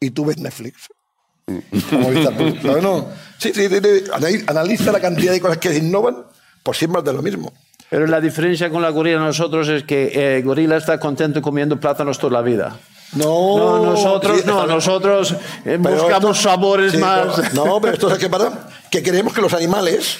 [0.00, 0.88] y tú ves Netflix.
[2.82, 3.08] No.
[3.38, 3.74] Sí, sí, sí.
[4.46, 6.24] Analiza- la cantidad de cosas que innovan,
[6.62, 7.52] por siempre es de lo mismo.
[7.88, 11.78] Pero la diferencia con la gorila nosotros es que eh, el gorila está contento comiendo
[11.78, 12.76] plátanos toda la vida.
[13.12, 15.32] No, No, nosotros sí, no, nosotros
[15.64, 17.28] eh, Pero buscamos esto- sabores sí, más.
[17.36, 20.18] pero- no, pero esto es que para que creemos que los animales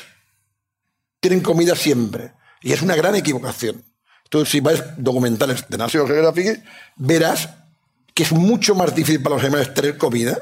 [1.21, 2.33] tienen comida siempre.
[2.63, 3.83] Y es una gran equivocación.
[4.29, 6.63] Tú, si ves documentales de National Geographic,
[6.97, 7.49] verás
[8.15, 10.39] que es mucho más difícil para los animales tener comida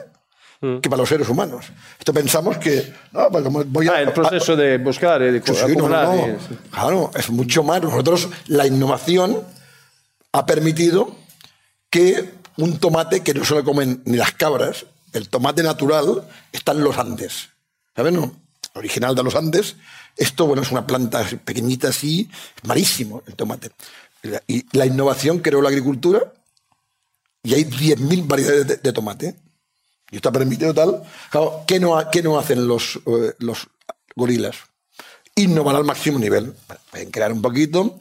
[0.81, 1.67] que para los seres humanos.
[1.99, 2.95] Esto pensamos que.
[3.13, 6.07] No, pues voy a, Ah, el proceso de buscar y de Sí, no, acumular.
[6.09, 6.27] no, no.
[6.33, 7.83] y- Claro, es mucho más.
[7.83, 9.43] Nosotros, la innovación
[10.33, 11.15] ha permitido
[11.95, 16.73] que un tomate que no se lo comen ni las cabras, el tomate natural, está
[16.73, 17.51] en los Andes.
[17.95, 18.13] ¿Sabes?
[18.13, 18.35] No?
[18.75, 19.77] Original de los Andes.
[20.17, 23.71] Esto, bueno, es una planta pequeñita así, es malísimo el tomate.
[24.49, 26.33] Y la innovación creó la agricultura
[27.45, 29.37] y hay 10.000 variedades de, tomate.
[30.11, 31.01] Y está permitido tal.
[31.31, 33.69] Claro, ¿qué, no, qué no hacen los, eh, los
[34.17, 34.57] gorilas?
[35.37, 36.57] Innovar al máximo nivel.
[36.91, 38.01] Pueden crear un poquito.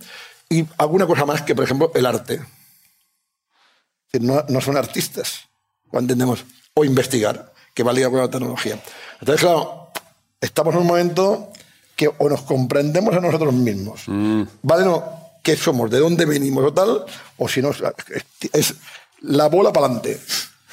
[0.49, 2.41] Y alguna cosa más que, por ejemplo, el arte.
[4.19, 5.41] No, no son artistas,
[5.91, 6.45] o entendemos,
[6.75, 8.79] o investigar, que va ligado con la tecnología.
[9.19, 9.87] Entonces, claro,
[10.39, 11.49] estamos en un momento
[11.95, 14.01] que o nos comprendemos a nosotros mismos,
[14.61, 14.85] ¿vale?
[14.85, 15.03] No,
[15.41, 15.89] ¿qué somos?
[15.89, 17.05] ¿De dónde venimos o tal?
[17.37, 17.71] O si no,
[18.53, 18.75] es,
[19.21, 20.19] la bola para adelante.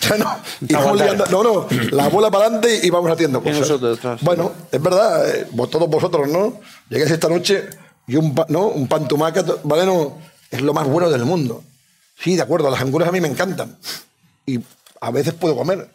[0.19, 0.37] no,
[0.69, 3.61] y vamos liando- no, no, la bola para adelante y vamos haciendo cosas.
[3.61, 3.99] nosotros.
[4.23, 6.61] Bueno, es verdad, eh, vos- todos vosotros, ¿no?
[6.91, 7.69] Llegáis esta noche
[8.07, 8.67] y un, pa- ¿no?
[8.69, 9.87] un pan tumaca, ¿vale?
[9.87, 10.19] No,
[10.51, 11.65] es lo más bueno del mundo.
[12.23, 13.77] Sí, de acuerdo, las anguras a mí me encantan.
[14.47, 14.61] Y
[15.01, 15.89] a veces puedo comer.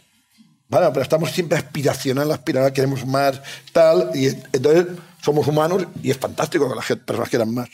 [0.68, 4.10] Vale, pero estamos siempre aspiracional, aspiracional, queremos más, tal.
[4.16, 4.88] Y en- entonces
[5.22, 7.70] somos humanos y es fantástico que las personas quieran más.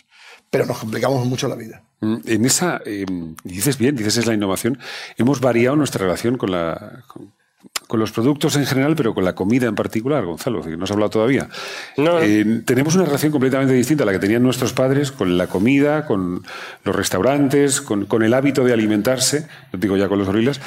[0.49, 1.81] Pero nos complicamos mucho la vida.
[2.01, 3.05] Mm, En esa, eh,
[3.45, 4.77] dices bien, dices es la innovación,
[5.17, 7.03] hemos variado nuestra relación con, la,
[7.91, 10.91] con los productos en general, pero con la comida en particular, Gonzalo, que no has
[10.91, 11.49] hablado todavía.
[11.97, 12.21] No.
[12.21, 16.05] Eh, tenemos una relación completamente distinta a la que tenían nuestros padres con la comida,
[16.05, 16.41] con
[16.85, 20.61] los restaurantes, con, con el hábito de alimentarse, no digo ya con los gorilas.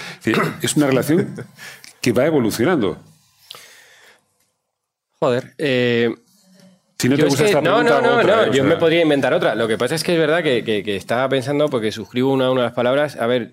[0.61, 1.35] Es una relación
[2.03, 2.99] que va evolucionando.
[5.19, 5.55] Joder.
[5.57, 6.15] eh,
[6.99, 8.77] Si no te es gusta que- esta no, no, no, otra, no, o yo me
[8.77, 9.55] podría inventar otra.
[9.55, 12.51] Lo que pasa es que es verdad que, que- que estaba pensando, porque suscribo una,
[12.51, 13.17] una de las palabras.
[13.17, 13.51] A ver,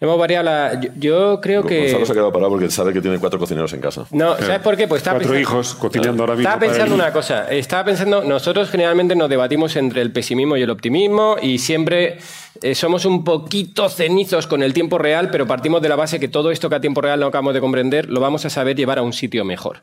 [0.00, 0.80] hemos variado la.
[0.80, 1.82] Yo, yo creo que.
[1.82, 4.06] Gonzalo se ha quedado parado porque sabe que tiene cuatro cocineros en casa.
[4.10, 4.86] No, ¿sabes por qué?
[4.88, 6.48] Pues estaba Cuatro pensando- hijos cocinando ahora mismo.
[6.48, 7.50] Estaba pensando una cosa.
[7.50, 12.18] Estaba pensando, nosotros generalmente nos debatimos entre el pesimismo y el optimismo y siempre
[12.62, 16.28] eh, somos un poquito cenizos con el tiempo real, pero partimos de la base que
[16.28, 18.98] todo esto que a tiempo real no acabamos de comprender lo vamos a saber llevar
[18.98, 19.82] a un sitio mejor.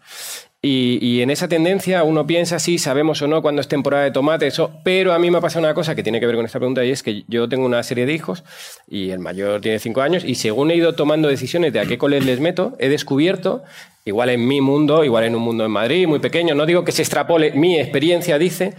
[0.66, 4.48] Y, en esa tendencia uno piensa si sabemos o no cuándo es temporada de tomate,
[4.48, 6.58] eso, pero a mí me ha pasado una cosa que tiene que ver con esta
[6.58, 8.46] pregunta y es que yo tengo una serie de hijos
[8.88, 11.98] y el mayor tiene cinco años y según he ido tomando decisiones de a qué
[11.98, 13.64] coles les meto, he descubierto,
[14.06, 16.94] igual en mi mundo, igual en un mundo en Madrid, muy pequeño, no digo que
[16.94, 18.74] se extrapole, mi experiencia dice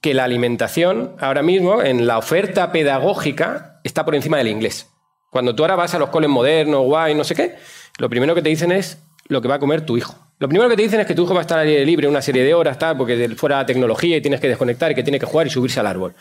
[0.00, 4.88] que la alimentación ahora mismo en la oferta pedagógica está por encima del inglés.
[5.30, 7.56] Cuando tú ahora vas a los coles modernos, guay, no sé qué,
[7.98, 10.14] lo primero que te dicen es lo que va a comer tu hijo.
[10.38, 12.20] Lo primero que te dicen es que tu hijo va a estar al libre una
[12.20, 15.26] serie de horas, tal, porque fuera tecnología y tienes que desconectar y que tiene que
[15.26, 16.14] jugar y subirse al árbol.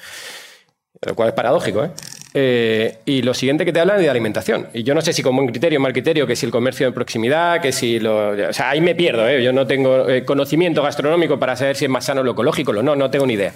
[1.02, 1.92] Lo cual es paradójico, ¿eh?
[2.38, 4.68] Eh, y lo siguiente que te hablan es de alimentación.
[4.74, 6.86] Y yo no sé si con buen criterio o mal criterio, que si el comercio
[6.86, 8.32] de proximidad, que si lo...
[8.50, 9.42] O sea, ahí me pierdo, ¿eh?
[9.42, 12.84] Yo no tengo eh, conocimiento gastronómico para saber si es más sano lo ecológico o
[12.84, 13.54] no, no tengo ni idea.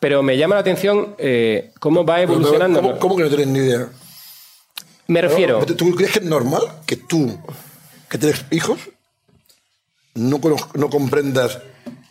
[0.00, 2.80] Pero me llama la atención eh, cómo va evolucionando.
[2.80, 3.88] ¿Cómo, cómo que no tienes ni idea?
[5.08, 5.66] Me refiero...
[5.66, 7.38] ¿Tú tú crees que es normal que tú,
[8.08, 8.80] que tienes hijos,
[10.14, 10.40] no
[10.88, 11.58] comprendas,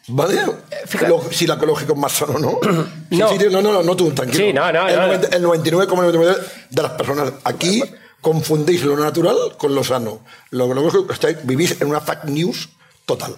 [0.07, 0.39] ¿vale?
[0.85, 1.09] fíjate.
[1.09, 2.39] Lo- si la ecológico es más sano o
[2.71, 2.83] no.
[3.09, 3.29] Sí, No.
[3.29, 4.45] sí, no, no, no, no, tú, tranquilo.
[4.45, 5.07] Sí, no, no, el, no.
[5.07, 6.37] 90 el 99,99%
[6.69, 7.83] de las personas aquí
[8.21, 10.21] confundéis lo natural con lo sano.
[10.51, 12.69] Lo ecológico, estáis- vivís en una fact news
[13.05, 13.35] total.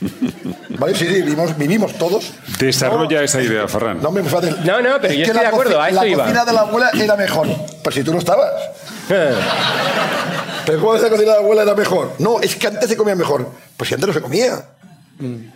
[0.76, 0.94] ¿Vale?
[0.96, 2.32] Sí, sí, vivimos, vivimos todos.
[2.58, 4.02] Desarrolla No, esa idea, Ferran.
[4.02, 4.22] No me.
[4.22, 4.30] No,
[4.82, 6.24] no, pero Es yo que estoy la de acuerdo, a eso La iba.
[6.24, 7.46] cocina de la abuela era mejor.
[7.82, 8.50] Pero si tú no estabas.
[10.66, 12.12] Pero ¿cómo la cocina de la abuela era mejor?
[12.18, 13.46] No, es que antes se comía mejor.
[13.76, 14.64] Pues si antes no se comía.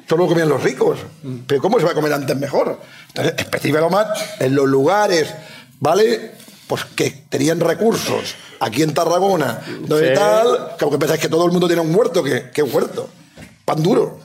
[0.09, 0.99] Solo comían los ricos.
[1.47, 2.79] Pero ¿cómo se va a comer antes mejor?
[3.09, 4.07] Entonces, específicalo más
[4.41, 5.35] en los lugares,
[5.81, 6.33] ¿vale?
[6.67, 8.35] Pues que tenían recursos.
[8.61, 10.15] Aquí en Tarragona, donde Sí.
[10.15, 13.09] tal, que aunque pensáis que todo el mundo tiene un huerto, ¿qué, qué huerto?
[13.65, 14.21] Pan duro.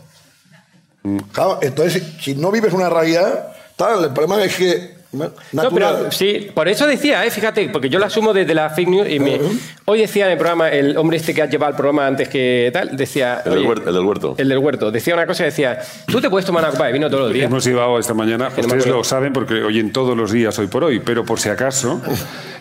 [1.31, 6.47] Claro, entonces, si no vives una realidad, tal, el problema es que No, pero sí,
[6.53, 7.29] por eso decía, ¿eh?
[7.31, 9.39] fíjate, porque yo lo asumo desde la fake news y me-
[9.85, 12.69] hoy decía en el programa, el hombre este que ha llevado el programa antes que
[12.73, 13.41] tal, decía...
[13.45, 14.35] El del oye, huer- el del huerto.
[14.37, 14.91] El del huerto.
[14.91, 17.45] Decía una cosa, decía, tú te puedes tomar una copa de vino todos los días.
[17.45, 18.97] Hemos llevado esta mañana, no ustedes acuerdo.
[18.97, 22.01] lo saben porque oyen todos los días hoy por hoy, pero por si acaso,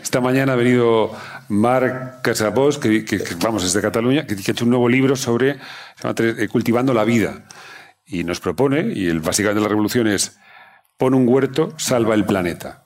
[0.02, 1.10] esta mañana ha venido
[1.48, 4.88] Marc Casabós, que, que- que, vamos, es de Cataluña, que, que ha hecho un nuevo
[4.88, 7.44] libro sobre se llama Tre- eh, Cultivando la Vida.
[8.06, 10.36] Y nos propone, y el, básicamente la revolución es,
[11.02, 12.84] pon un huerto, salva el planeta.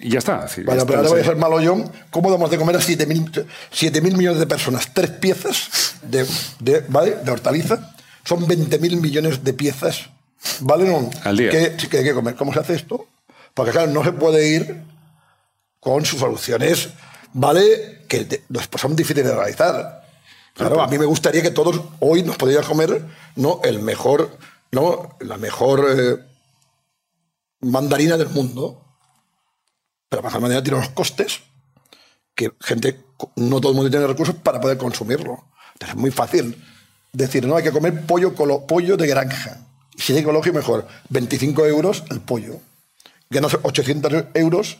[0.00, 0.38] Y ya está.
[0.38, 0.48] Vale,
[0.80, 1.84] esto pero ahora voy a ser malo yo.
[2.10, 4.92] ¿Cómo damos de comer a 7.000 mil millones de personas?
[4.92, 6.26] Tres piezas de,
[6.58, 7.14] de, ¿vale?
[7.22, 7.94] de hortaliza.
[8.24, 10.10] Son 20.000 millones de piezas.
[10.60, 10.84] ¿Vale?
[10.88, 11.08] No?
[11.22, 11.50] Al día.
[11.50, 12.34] Que, que hay que comer.
[12.34, 13.06] ¿Cómo se hace esto?
[13.54, 14.82] Porque, claro, no se puede ir
[15.78, 16.88] con sus soluciones,
[17.34, 18.04] ¿vale?
[18.08, 20.04] Que de- después son difíciles de realizar.
[20.54, 23.00] Claro, a mí me gustaría que todos hoy nos podríamos comer
[23.36, 23.60] ¿no?
[23.62, 24.36] el mejor,
[24.72, 25.16] ¿no?
[25.20, 26.16] la mejor eh,
[27.60, 28.84] mandarina del mundo.
[30.08, 31.40] Pero de manera tiene unos costes
[32.34, 33.00] que gente,
[33.36, 35.44] no todo el mundo tiene recursos para poder consumirlo.
[35.74, 36.64] Entonces es muy fácil
[37.12, 39.66] decir, no, hay que comer pollo, colo- pollo de granja.
[39.96, 40.86] Y si es ecológico, mejor.
[41.10, 42.60] 25 euros el pollo.
[43.28, 44.78] Ganas 800 euros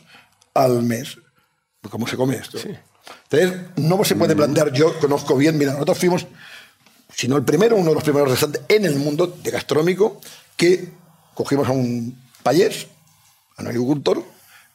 [0.55, 1.19] al mes.
[1.91, 2.59] ¿Cómo se come esto?
[3.31, 6.27] Entonces, no se puede plantear, yo conozco bien, mira, nosotros fuimos,
[7.15, 10.21] si no el primero, uno de los primeros restaurantes en el mundo de gastronómico
[10.57, 10.93] que
[11.35, 12.87] cogimos a un payés,
[13.57, 14.25] a un agricultor,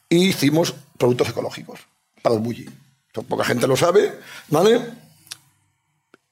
[0.10, 1.80] y hicimos productos ecológicos
[2.22, 2.70] para el bulli.
[3.08, 4.14] Esto Poca gente lo sabe,
[4.50, 4.80] ¿vale?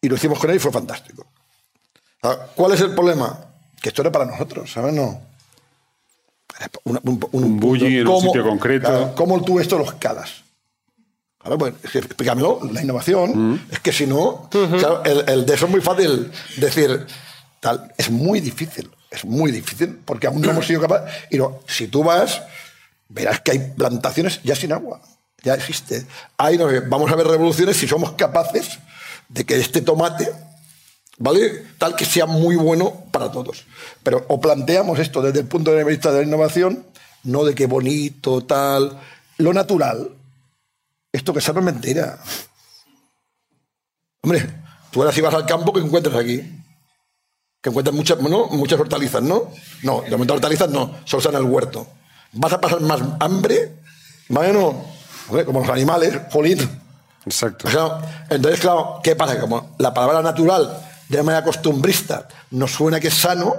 [0.02, 1.26] Y lo hicimos con él y fue fantástico.
[2.56, 3.40] ¿Cuál es el problema?
[3.82, 4.94] Que esto era para nosotros, ¿sabes?
[4.94, 5.20] No.
[6.84, 8.88] Una- un, Un bulli en un ¿Cómo- sitio concreto.
[8.88, 10.44] claro, ¿Cómo tú esto lo escalas?
[11.40, 13.54] Claro, pues, explícamelo, la innovación.
[13.54, 13.60] Mm.
[13.72, 17.08] Es que si no, claro, el, el de eso es muy fácil decir,
[17.60, 21.13] tal, es muy difícil, es muy difícil, porque aún no hemos sido capaces.
[21.30, 22.41] Y no, si tú vas,
[23.10, 25.02] verás que hay plantaciones ya sin agua,
[25.43, 26.00] ya existe.
[26.02, 28.80] Sé, vamos a ver revoluciones si somos capaces
[29.28, 30.32] de que este tomate,
[31.17, 31.65] ¿vale?
[31.78, 33.65] Tal que sea muy bueno para todos.
[34.02, 36.86] Pero o planteamos esto desde el punto de vista de la innovación,
[37.24, 38.97] no de qué bonito, tal,
[39.38, 40.10] lo natural.
[41.12, 42.17] Esto que sabe mentira.
[44.21, 44.47] Hombre,
[44.89, 46.61] tú ahora si vas al campo, ¿qué encuentras aquí?
[47.62, 48.47] Que encuentras muchas, ¿no?
[48.47, 49.52] muchas hortalizas, ¿no?
[49.84, 51.88] No, de momento hortalizas no, solo están en el huerto.
[52.34, 53.74] ¿Vas a pasar más hambre?
[54.30, 54.84] Bueno,
[55.45, 56.60] como los animales, jolín.
[57.26, 57.67] Exacto.
[57.67, 59.39] O sea, entonces, claro, ¿qué pasa?
[59.39, 60.76] Como la palabra natural,
[61.08, 63.54] de manera costumbrista, nos suena que es sano,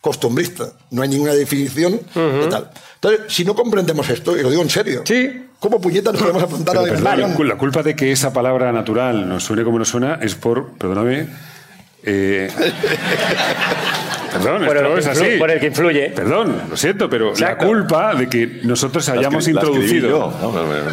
[0.00, 0.68] costumbrista.
[0.90, 2.70] No hay ninguna definición de tal.
[2.94, 5.48] Entonces, si no comprendemos esto, y lo digo en serio, Sí.
[5.58, 8.72] ¿cómo puñetas nos podemos afrontar Pero, a la perdón, la culpa de que esa palabra
[8.72, 11.28] natural nos suene como nos suena es por, perdóname,
[12.04, 12.50] eh,
[14.32, 15.24] perdón, Por el, es así.
[15.38, 16.10] por el que influye.
[16.10, 17.64] Perdón, lo siento, pero Exacto.
[17.64, 20.32] la culpa de que nosotros hayamos introducido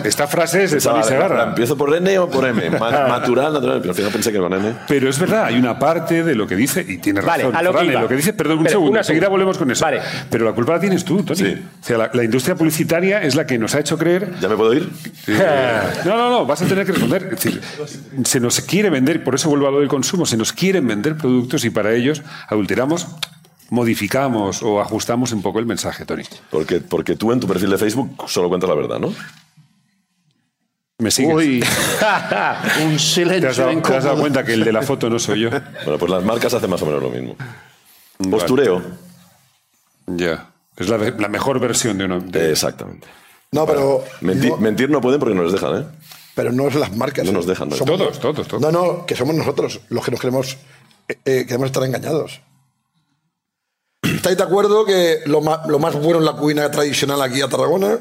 [0.03, 1.43] esta frase es de Tony Segarra.
[1.45, 2.69] ¿Empiezo por N o por M?
[2.79, 3.79] Natural, natural.
[3.79, 4.73] Pero al final pensé que con N.
[4.87, 7.61] Pero es verdad, hay una parte de lo que dice, y tiene Vale, razón, a
[7.63, 9.85] lo que Ferran, lo que dice, perdón, un Pero, segundo, una enseguida volvemos con eso.
[9.85, 10.01] Vale.
[10.29, 11.37] Pero la culpa la tienes tú, Tony.
[11.37, 11.65] Sí.
[11.81, 14.55] O sea, la, la industria publicitaria es la que nos ha hecho creer ¿Ya me
[14.55, 14.89] puedo ir?
[16.05, 17.23] No, no, no, vas a tener que responder.
[17.31, 17.61] Es decir,
[18.23, 20.98] se nos quiere vender, por eso vuelvo a lo del consumo, se nos quieren vender
[21.17, 23.07] productos y para ellos adulteramos,
[23.69, 26.23] modificamos o ajustamos un poco el mensaje, Tony.
[26.49, 29.13] Porque, porque tú en tu perfil de Facebook solo cuentas la verdad, ¿no?
[30.97, 31.33] ¿Me sigues?
[31.33, 31.63] Uy,
[32.83, 35.17] un ¿Te silencio has, dado, te has dado cuenta que el de la foto no
[35.17, 35.49] soy yo?
[35.49, 37.35] Bueno, pues las marcas hacen más o menos lo mismo.
[38.29, 38.81] Postureo.
[40.07, 40.47] Ya.
[40.75, 42.19] Es la, la mejor versión de uno.
[42.19, 43.07] de- Exactamente.
[43.51, 45.85] No, pero, no, Mentir no pueden porque no les dejan, ¿eh?
[46.35, 47.25] pero no es las marcas.
[47.25, 47.33] No ¿eh?
[47.33, 47.75] nos dejan, no.
[47.77, 48.61] Todos, todos, todos.
[48.61, 50.57] No, no, que somos nosotros los que nos queremos,
[51.09, 52.41] eh, eh, queremos estar engañados.
[54.03, 57.49] ¿Estáis de acuerdo que lo más, lo más bueno en la cuina tradicional aquí a
[57.49, 57.99] Tarragona?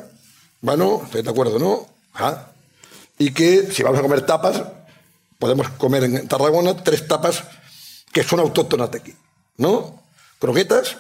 [0.60, 1.86] Bueno, estáis de acuerdo, ¿no?
[2.12, 2.52] Ajá.
[3.18, 4.62] Y que si vamos a comer tapas,
[5.38, 7.42] podemos comer en Tarragona tres tapas
[8.12, 9.14] que son autóctonas de aquí,
[9.56, 10.02] ¿no?
[10.38, 10.98] Croquetas,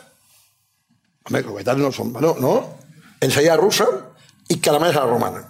[1.24, 2.78] hombre, croquetas no son, no, ¿no?
[3.20, 3.86] Ensalada rusa
[4.48, 5.48] y calamares a la romana.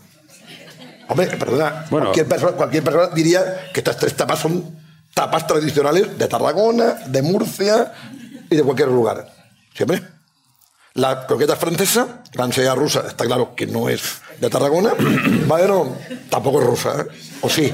[1.08, 2.06] Hombre, perdona, Bueno.
[2.06, 4.77] cualquier, persona, cualquier persona diría que estas tres tapas son
[5.18, 7.92] tapas tradicionales de Tarragona, de Murcia
[8.48, 9.28] y de cualquier lugar.
[9.74, 10.00] ¿Siempre?
[10.94, 14.92] La croqueta francesa, la ensalada rusa, está claro que no es de Tarragona.
[15.48, 15.96] No,
[16.31, 17.07] tampoco es rusa, ¿eh?
[17.40, 17.72] ¿O sí?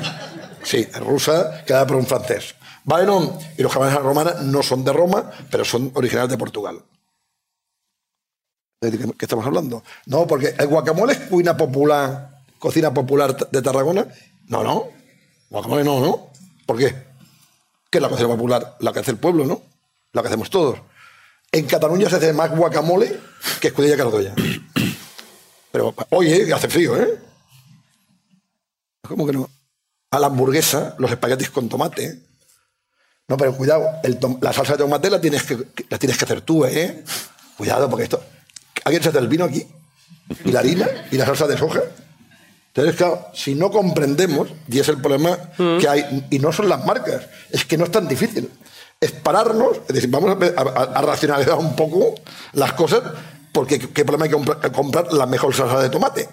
[0.62, 2.54] Sí, es rusa, creada por un francés.
[2.86, 6.38] No, y los jamones a la romana no son de Roma, pero son originales de
[6.38, 6.82] Portugal.
[8.80, 9.82] ¿De qué estamos hablando?
[10.06, 14.06] No, porque el guacamole es cuina popular, cocina popular de Tarragona.
[14.46, 14.88] No, no.
[15.50, 16.30] Guacamole no, ¿no?
[16.64, 17.13] ¿Por qué?
[17.94, 18.76] ¿Qué es la cocina popular?
[18.80, 19.62] La que hace el pueblo, ¿no?
[20.12, 20.80] La que hacemos todos.
[21.52, 23.20] En Cataluña se hace más guacamole
[23.60, 24.34] que escudilla cardoya.
[25.70, 27.16] Pero oye, que hace frío, ¿eh?
[29.06, 29.48] ¿Cómo que no?
[30.10, 32.18] A la hamburguesa, los espaguetis con tomate.
[33.28, 36.24] No, pero cuidado, el la salsa de tomate la tienes que, que- la tienes que
[36.24, 37.04] hacer tú, ¿eh?
[37.56, 38.24] Cuidado, porque esto.
[38.84, 39.64] ¿Alguien se hace el vino aquí?
[40.44, 40.88] ¿Y la harina?
[41.12, 41.80] ¿Y la salsa de soja?
[42.74, 46.84] Entonces, claro, si no comprendemos, y es el problema que hay, y no son las
[46.84, 48.50] marcas, es que no es tan difícil.
[49.00, 52.14] Es pararnos, es decir, vamos a, racionalizar un poco
[52.52, 53.02] las cosas,
[53.52, 56.28] porque ¿qué problema hay que comprar, comprar la mejor salsa de tomate?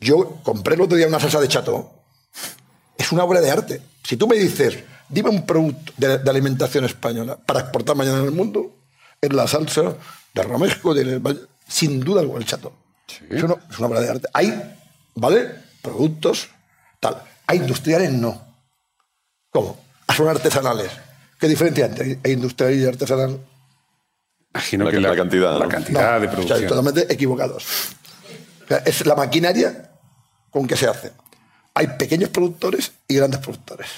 [0.00, 1.92] Yo compré el otro día una salsa de chato.
[2.98, 3.82] Es una obra de arte.
[4.02, 8.24] Si tú me dices, dime un producto de, de alimentación española para exportar mañana en
[8.24, 8.74] el mundo,
[9.20, 9.94] es la salsa
[10.34, 11.20] de romesco, de,
[11.68, 12.72] sin duda alguna el chato.
[13.28, 14.28] Es, una, es una obra de arte.
[14.32, 14.78] Hay,
[15.20, 15.54] ¿vale?
[15.82, 16.48] Productos,
[16.98, 17.22] tal.
[17.46, 18.40] Hay industriales, no.
[19.50, 19.78] ¿Cómo?
[20.06, 20.90] Ah, Son artesanales.
[21.38, 23.38] ¿Qué diferencia entre industrial y artesanal?
[24.54, 25.68] Imagino La- que la cantidad, La ¿no?
[25.68, 26.68] cantidad No, de o sea, producción.
[26.68, 27.64] totalmente equivocados.
[28.64, 29.90] O sea, es la maquinaria
[30.50, 31.12] con que se hace.
[31.74, 33.88] Hay pequeños productores y grandes productores.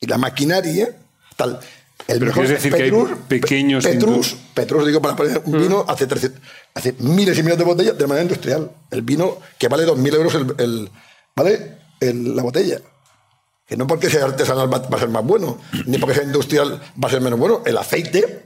[0.00, 0.94] Y la maquinaria,
[1.36, 1.58] tal.
[2.08, 2.90] El Pero quieres decir que hay
[3.28, 6.40] pequeños Petrus, Petrus, digo, para poner un vino, hace, 300
[6.74, 8.70] hace miles y miles de botellas de manera industrial.
[8.90, 10.90] El vino que vale 2.000 euros el, el-
[11.36, 11.78] ¿vale?
[12.00, 12.80] El- la botella.
[13.66, 16.80] Que no porque sea artesanal va, va a ser más bueno, ni porque sea industrial
[17.02, 17.62] va a ser menos bueno.
[17.64, 18.44] El aceite,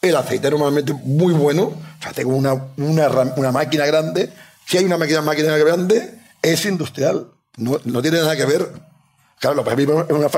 [0.00, 1.64] el aceite normalmente muy bueno.
[1.64, 4.30] O sea, tengo una, una, una máquina grande.
[4.64, 7.26] Si hay una máquina, máquina grande, es industrial.
[7.56, 8.68] No, no tiene nada que ver.
[9.42, 10.28] Claro, lo que vivimos es una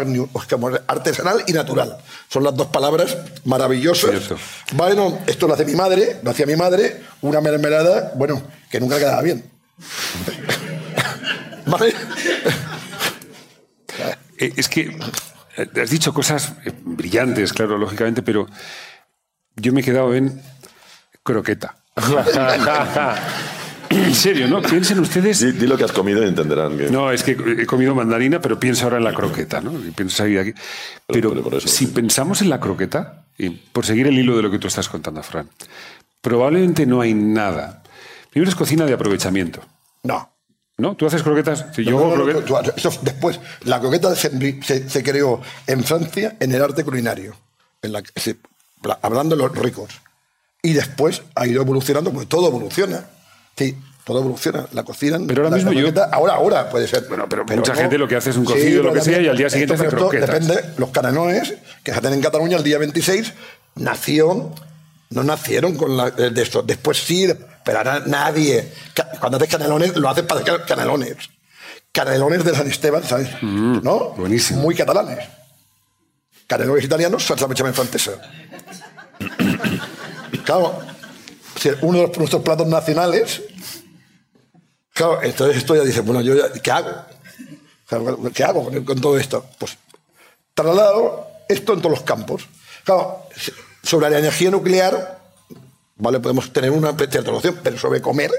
[0.87, 1.99] artesanal y natural.
[2.27, 4.09] Son las dos palabras maravillosas.
[4.09, 4.38] Cierto.
[4.73, 8.99] Bueno, esto lo hace mi madre, lo hacía mi madre, una mermelada, bueno, que nunca
[8.99, 9.45] quedaba bien.
[11.67, 11.95] ¿Vale?
[14.38, 14.97] Eh, Es que
[15.59, 18.47] eh, has dicho cosas eh, brillantes, claro, lógicamente, pero
[19.57, 20.43] yo me he quedado en
[21.23, 21.77] croqueta.
[24.07, 24.61] en serio, ¿no?
[24.62, 25.40] Piensen ustedes.
[25.40, 26.90] Di, di lo que has comido y entenderán que...
[26.90, 29.72] No, es que he comido mandarina, pero pienso ahora en la croqueta, ¿no?
[29.72, 30.52] Y pienso aquí.
[31.07, 31.92] Pero, pero por eso, si sí.
[31.92, 35.22] pensamos en la croqueta, y por seguir el hilo de lo que tú estás contando,
[35.22, 35.48] Fran,
[36.20, 37.83] probablemente no hay nada.
[38.30, 39.61] Primero es cocina de aprovechamiento,
[40.02, 40.30] No.
[40.76, 40.96] ¿no?
[40.96, 41.66] Tú haces croquetas.
[41.74, 44.88] Si yo No, hago no, no, croquetas- tú- tú- eso después, la croqueta se, se-
[44.90, 47.37] se creó en Francia en el arte culinario,
[47.83, 48.37] en la, que se-
[48.83, 49.90] la- hablando de los ricos.
[50.62, 53.04] Y después ha ido evolucionando, porque todo evoluciona.
[53.57, 54.67] Sí, todo evoluciona.
[54.73, 55.19] La cocina.
[55.27, 57.05] Pero ahora la- mismo la yo- Ahora, ahora puede ser.
[57.09, 59.29] Bueno, pero mucha gente lo que hace es un cocido, lo pero que sea, y
[59.29, 60.29] al día siguiente hace croquetas.
[60.31, 63.33] Depende, los canelones que se hacen en Cataluña el día 26,
[63.77, 64.53] nació.
[65.11, 66.62] No nacieron con la, de esto.
[66.62, 67.29] Después sí,
[67.64, 68.73] pero ahora nadie.
[69.21, 71.17] Cuando haces canelones, lo haces para hacer canelones.
[71.93, 73.29] Canelones de San Esteban, ¿sabes?
[73.40, 74.14] ¿No?
[74.17, 74.62] Mm, buenísimo.
[74.62, 75.21] Muy catalanes.
[76.49, 78.12] Canelones italianos, salsa bechamel francesa.
[80.45, 80.81] claro,
[81.83, 83.42] uno de nuestros platos nacionales.
[84.92, 86.90] Claro, entonces esto ya dice, bueno, yo ya, ¿qué hago?
[88.33, 89.44] ¿Qué hago con, todo esto?
[89.59, 89.77] Pues
[90.55, 92.48] trasladado esto en todos los campos.
[92.85, 93.22] Claro,
[93.83, 95.20] sobre la energía nuclear,
[95.96, 96.20] ¿vale?
[96.20, 98.31] Podemos tener una cierta noción, pero sobre comer,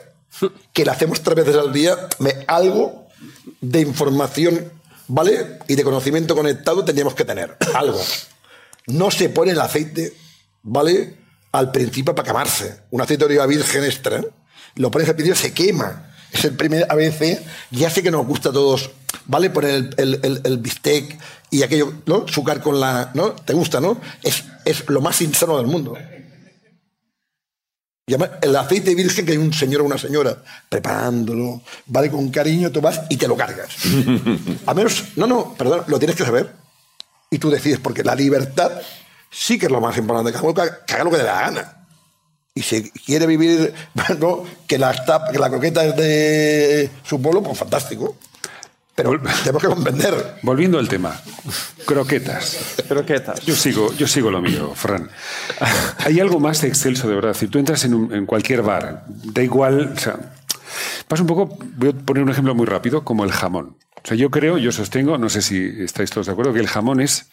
[0.73, 3.07] que la hacemos tres veces al día, me, algo
[3.61, 4.71] de información,
[5.07, 5.59] ¿vale?
[5.67, 8.01] Y de conocimiento conectado tendríamos que tener, algo.
[8.88, 10.13] No se pone el aceite,
[10.63, 11.24] ¿vale?
[11.55, 12.81] Al principio para quemarse.
[12.91, 14.21] Un aceite de oliva virgen extra,
[14.75, 16.11] lo pones al principio se quema.
[16.31, 17.39] Es el primer ABC,
[17.71, 18.89] ya sé que nos gusta a todos,
[19.25, 19.49] ¿vale?
[19.49, 21.17] Poner el, el- el- el bistec
[21.49, 22.27] y aquello, ¿no?
[22.27, 23.31] Sucar con la, ¿no?
[23.31, 24.01] ¿Te gusta, no?
[24.21, 25.93] Es, es lo más insano del mundo.
[28.07, 32.29] Y además, el aceite virgen que hay un señor o una señora preparándolo, vale con
[32.29, 33.69] cariño, tú vas y te lo cargas.
[34.67, 36.51] A menos, no, no, perdón, lo tienes que saber.
[37.32, 38.71] Y tú decides, porque la libertad
[39.30, 40.32] sí que es lo más importante.
[40.32, 41.71] Cada uno que haga- que haga lo que le dé la gana.
[42.53, 43.73] Y si quiere vivir,
[44.67, 44.93] que la,
[45.32, 48.17] que la croqueta es de su pueblo, pues fantástico.
[48.95, 50.38] Pero Vol- tenemos que comprender.
[50.41, 51.19] Volviendo al tema,
[51.86, 52.76] croquetas.
[52.88, 53.41] Croquetas.
[53.41, 55.09] Yo sigo, yo sigo lo mío, Fran.
[56.05, 57.34] Hay algo más de excelso, de verdad.
[57.34, 60.17] Si tú entras en, un- en cualquier bar, da igual, o sea,
[61.09, 63.76] pasa un poco, voy a poner un ejemplo muy rápido, como el jamón.
[64.01, 66.67] O sea, yo creo, yo sostengo, no sé si estáis todos de acuerdo, que el
[66.67, 67.26] jamón es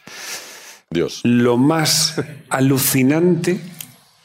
[0.93, 1.20] Dios.
[1.24, 3.61] lo más alucinante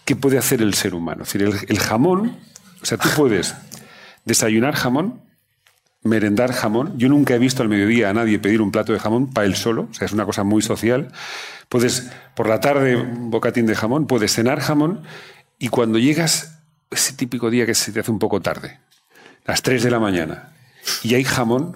[0.05, 1.24] que puede hacer el ser humano.
[1.24, 2.38] Es decir, el, jamón,
[2.82, 3.55] o sea, tú puedes
[4.24, 5.22] desayunar jamón,
[6.03, 6.97] merendar jamón.
[6.97, 9.55] Yo nunca he visto al mediodía a nadie pedir un plato de jamón para él
[9.55, 11.11] solo, o sea, es una cosa muy social.
[11.68, 15.03] Puedes, por la tarde, un bocatín de jamón, puedes cenar jamón
[15.59, 16.59] y cuando llegas,
[16.89, 18.80] ese típico día que se te hace un poco tarde,
[19.45, 20.53] las 3 de la mañana,
[21.03, 21.76] y hay jamón,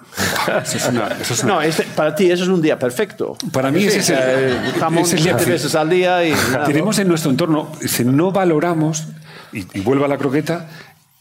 [0.64, 3.36] eso es una- eso es una- No, este- para ti eso es un día perfecto.
[3.52, 6.98] Para mí ese es el- Eh, jamón ese siete veces al día y nada, Tenemos
[6.98, 9.04] en nuestro entorno, si no valoramos,
[9.52, 10.68] y, y vuelvo a la croqueta,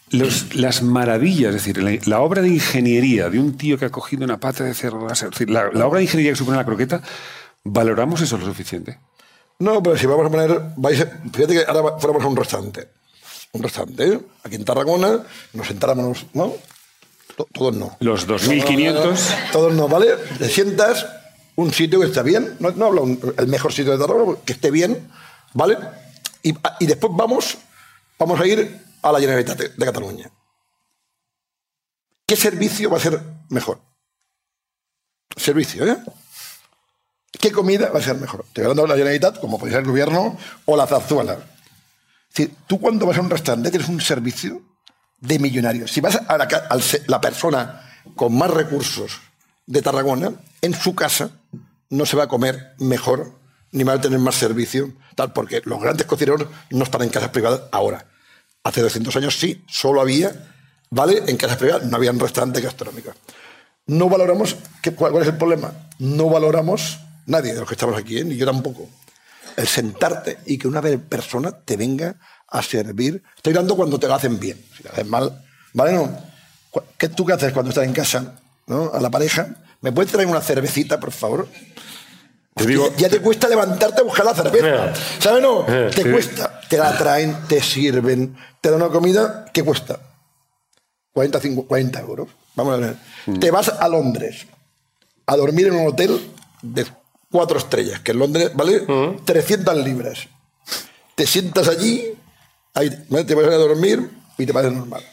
[0.10, 3.90] los- las maravillas, es decir, la, la obra de ingeniería de un tío que ha
[3.90, 6.66] cogido una pata de cerdo, es decir, la, la obra de ingeniería que supone la
[6.66, 7.02] croqueta,
[7.64, 9.00] ¿valoramos eso lo suficiente?
[9.60, 10.60] No, pero si vamos a poner.
[10.76, 12.88] Vais, a- fíjate que ahora fuéramos a un restaurante.
[13.54, 14.20] Un restaurante, ¿eh?
[14.44, 15.20] Aquí en Tarragona,
[15.54, 16.54] nos sentáramos, ¿no?
[17.38, 17.98] To- Todos no.
[18.00, 19.52] Los 2.500...
[19.52, 20.16] Todos no, ¿vale?
[20.38, 21.06] Te sientas
[21.56, 24.54] un sitio que está bien, no, no hablo un- el mejor sitio de Tarragona, que
[24.54, 25.10] esté bien,
[25.54, 25.78] ¿vale?
[26.44, 27.58] Y, y después vamos,
[28.18, 30.32] vamos a ir a la Generalitat de, de Cataluña.
[32.26, 33.20] ¿Qué servicio va a ser
[33.50, 33.80] mejor?
[35.36, 35.98] Servicio, ¿eh?
[37.40, 38.44] ¿Qué comida va a ser mejor?
[38.48, 41.34] Estoy hablando de la Generalitat, como puede ser el gobierno, o la zarzuela.
[41.34, 44.62] Es decir, tú cuando vas a un restaurante tienes un servicio
[45.22, 45.92] de millonarios.
[45.92, 46.48] Si vas a la,
[47.08, 47.82] la persona
[48.16, 49.20] con más recursos
[49.66, 51.30] de Tarragona, en su casa
[51.90, 53.40] no se va a comer mejor
[53.72, 57.30] ni va a tener más servicio, tal, porque los grandes cocineros no están en casas
[57.30, 58.06] privadas ahora.
[58.64, 60.50] Hace 200 años sí, solo había,
[60.90, 61.24] ¿vale?
[61.28, 63.16] En casas privadas no habían restaurantes gastronómicos.
[63.88, 65.74] No valoramos, ¿qué- cuál, es el problema?
[66.00, 68.24] No valoramos, nadie de los que estamos aquí, ¿eh?
[68.26, 68.90] ni yo tampoco,
[69.56, 72.16] el sentarte y que una persona te venga
[72.52, 73.24] a servir.
[73.36, 74.64] Estoy hablando cuando te lo hacen bien.
[74.78, 75.44] Si te lo hacen mal,
[75.74, 75.94] ¿vale?
[75.94, 76.16] No.
[76.98, 78.36] ¿Qué tú qué haces cuando estás en casa,
[78.68, 78.92] ¿no?
[78.94, 79.56] A la pareja.
[79.82, 81.48] ¿Me puedes traer una cervecita, por favor?
[82.56, 84.94] Te digo- ya te cuesta levantarte a buscar la cerveza.
[85.20, 85.42] ¿Sabes?
[85.42, 86.60] No, te cuesta.
[86.70, 90.00] Te la traen, te sirven, te dan una comida, ¿qué cuesta?
[91.14, 92.28] 40, 50, 40 euros.
[92.56, 92.96] Vamos a ver.
[93.40, 94.46] Te vas a Londres
[95.26, 96.30] a dormir en un hotel
[96.62, 96.86] de
[97.32, 98.86] cuatro estrellas, que en Londres vale
[99.26, 100.28] 300 libras.
[101.16, 102.11] Te sientas allí,
[102.74, 102.90] ahí,
[103.26, 105.04] te vas a dormir y te parece normal.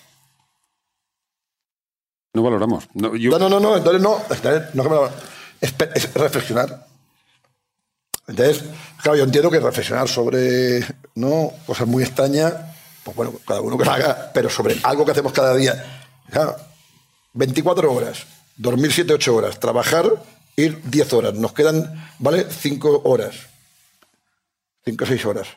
[2.34, 2.88] No valoramos.
[2.94, 4.18] No, yo- No, no, no, entonces no,
[4.74, 5.10] no que me lo-
[5.60, 6.86] es, es reflexionar.
[8.26, 8.62] Entonces,
[9.02, 10.80] claro, yo entiendo que reflexionar sobre
[11.14, 12.52] no cosas muy extrañas,
[13.02, 16.02] pues bueno, cada uno que lo haga, pero sobre algo que hacemos cada día.
[16.30, 16.54] Claro,
[17.32, 20.10] 24 horas, dormir 7, 8 horas, trabajar,
[20.56, 21.34] ir 10 horas.
[21.34, 22.46] Nos quedan, ¿vale?
[22.50, 23.34] 5 horas.
[24.84, 25.48] 5 o 6 horas.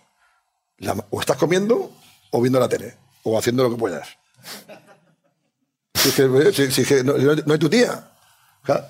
[0.81, 1.91] La- o estás comiendo
[2.31, 4.07] o viendo la tele, o haciendo lo que puedas.
[5.95, 8.07] Si es que, si- si es que no, no- no es tu tía.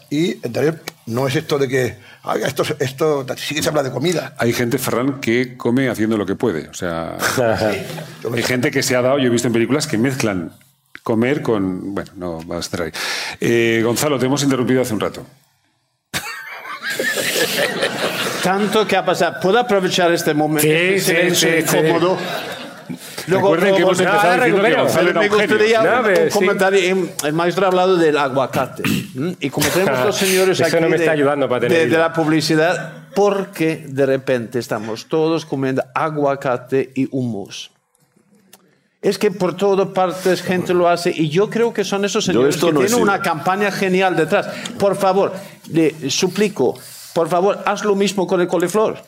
[0.09, 0.75] Y entonces
[1.05, 4.35] no es esto de que, "Ay, esto, esto sí que se habla de comida.
[4.37, 6.67] Hay gente, Ferran, que come haciendo lo que puede.
[6.67, 7.17] O sea,
[8.33, 10.53] hay gente que se ha dado, yo he visto en películas, que mezclan
[11.03, 11.95] comer con...
[11.95, 12.91] Bueno, no vas a estar ahí.
[13.39, 15.25] Eh, Gonzalo, te hemos interrumpido hace un rato.
[18.43, 19.39] Tanto que ha pasado.
[19.41, 20.61] ¿Puedo aprovechar este momento?
[20.61, 21.77] Sí, de sí, sí, sí.
[21.77, 22.17] incómodo?
[23.27, 24.83] Recuerden que hemos luego- empezado Ah, diciendo que recupero.
[24.83, 26.29] Gonzalo era me un gustaría No, un, un sí.
[26.39, 27.09] comentario.
[27.23, 28.83] El maestro ha hablado del aguacate.
[29.39, 31.87] Y como tenemos dos señores Eso aquí no me de, está ayudando para tener de-
[31.87, 37.71] de la publicidad, porque de repente estamos todos comiendo aguacate y hummus.
[39.01, 42.55] Es que por todas partes gente lo hace y yo creo que son esos señores
[42.55, 44.47] esto que no tienen una campaña genial detrás.
[44.77, 45.33] Por favor,
[45.71, 46.77] le suplico,
[47.13, 49.01] por favor, haz lo mismo con el coliflor.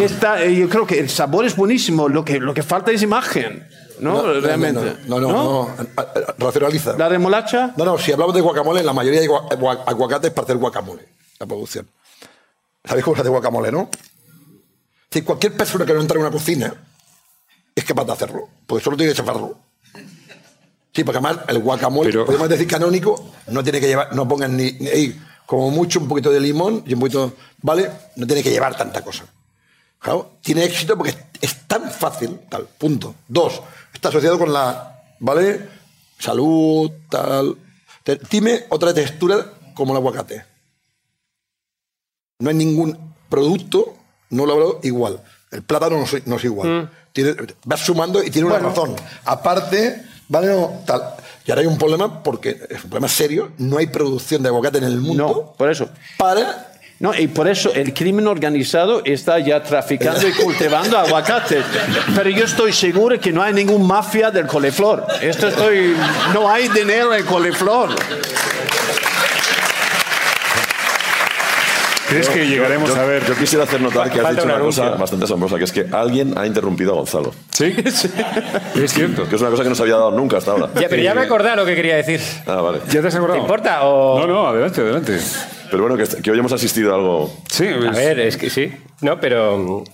[0.00, 3.02] Está, eh, yo creo que el sabor es buenísimo, lo que, lo que falta es
[3.02, 3.66] imagen,
[3.98, 4.22] ¿no?
[4.40, 4.96] Realmente.
[5.06, 5.42] No, no, no.
[5.42, 5.76] no,
[6.38, 6.96] Racionaliza.
[6.96, 11.08] La remolacha, No, no, si hablamos de guacamole, la mayoría gua- aguacates para hacer guacamole,
[11.38, 11.88] la producción.
[12.84, 13.90] ¿Sabéis cómo se hace guacamole, no?
[15.10, 16.72] Si cualquier persona que no entra en una cocina
[17.74, 19.58] es capaz de hacerlo, porque solo tiene que chafarlo.
[20.92, 24.56] Sí, porque además el guacamole, Pero- podemos decir canónico, no tiene que llevar, no pongan
[24.56, 24.88] ni, ni
[25.50, 27.90] como mucho un poquito de limón y un poquito, ¿vale?
[28.14, 29.24] No tiene que llevar tanta cosa.
[29.98, 33.16] Claro, tiene éxito porque es tan fácil, tal, punto.
[33.26, 33.60] Dos,
[33.92, 35.68] está asociado con la, ¿vale?
[36.20, 37.56] Salud, tal.
[38.30, 39.44] Dime otra textura
[39.74, 40.44] como el aguacate.
[42.38, 42.96] No hay ningún
[43.28, 43.96] producto,
[44.30, 45.20] no lo hablo igual.
[45.50, 46.92] El plátano no es, no es igual.
[47.12, 47.34] Tiene-
[47.64, 48.94] vas sumando y tiene una razón.
[49.24, 50.46] Aparte, ¿vale?
[50.46, 51.16] No, tal.
[51.46, 53.52] Y ahora hay un problema porque es un problema serio.
[53.58, 55.88] No hay producción de aguacate en el mundo no, por eso.
[56.18, 61.62] para No, y por eso el crimen organizado está ya traficando y cultivando aguacate.
[62.14, 65.06] Pero yo estoy seguro que no hay ningún mafia del coliflor.
[65.22, 65.96] Esto estoy,
[66.34, 67.90] no hay dinero en coliflor.
[72.10, 73.24] ¿Crees que llegaremos yo, a ver?
[73.24, 75.86] Yo quisiera hacer notar que has dicho un una cosa bastante asombrosa, que es que
[75.92, 77.32] alguien ha interrumpido a Gonzalo.
[77.50, 77.74] ¿Sí?
[78.74, 79.28] Es cierto.
[79.28, 80.70] Que es una cosa que no se había dado nunca hasta ahora.
[80.74, 82.20] Ya, pero ya me acordé lo que quería decir.
[82.46, 82.80] Ah, vale.
[82.90, 83.38] ¿Ya te has acordado?
[83.38, 84.20] ¿Te importa o...?
[84.20, 85.18] No, no, adelante, adelante.
[85.70, 87.32] Pero bueno, que, que hoy hemos asistido a algo.
[87.48, 88.72] Sí, A ver, es que sí.
[89.02, 89.84] No, pero.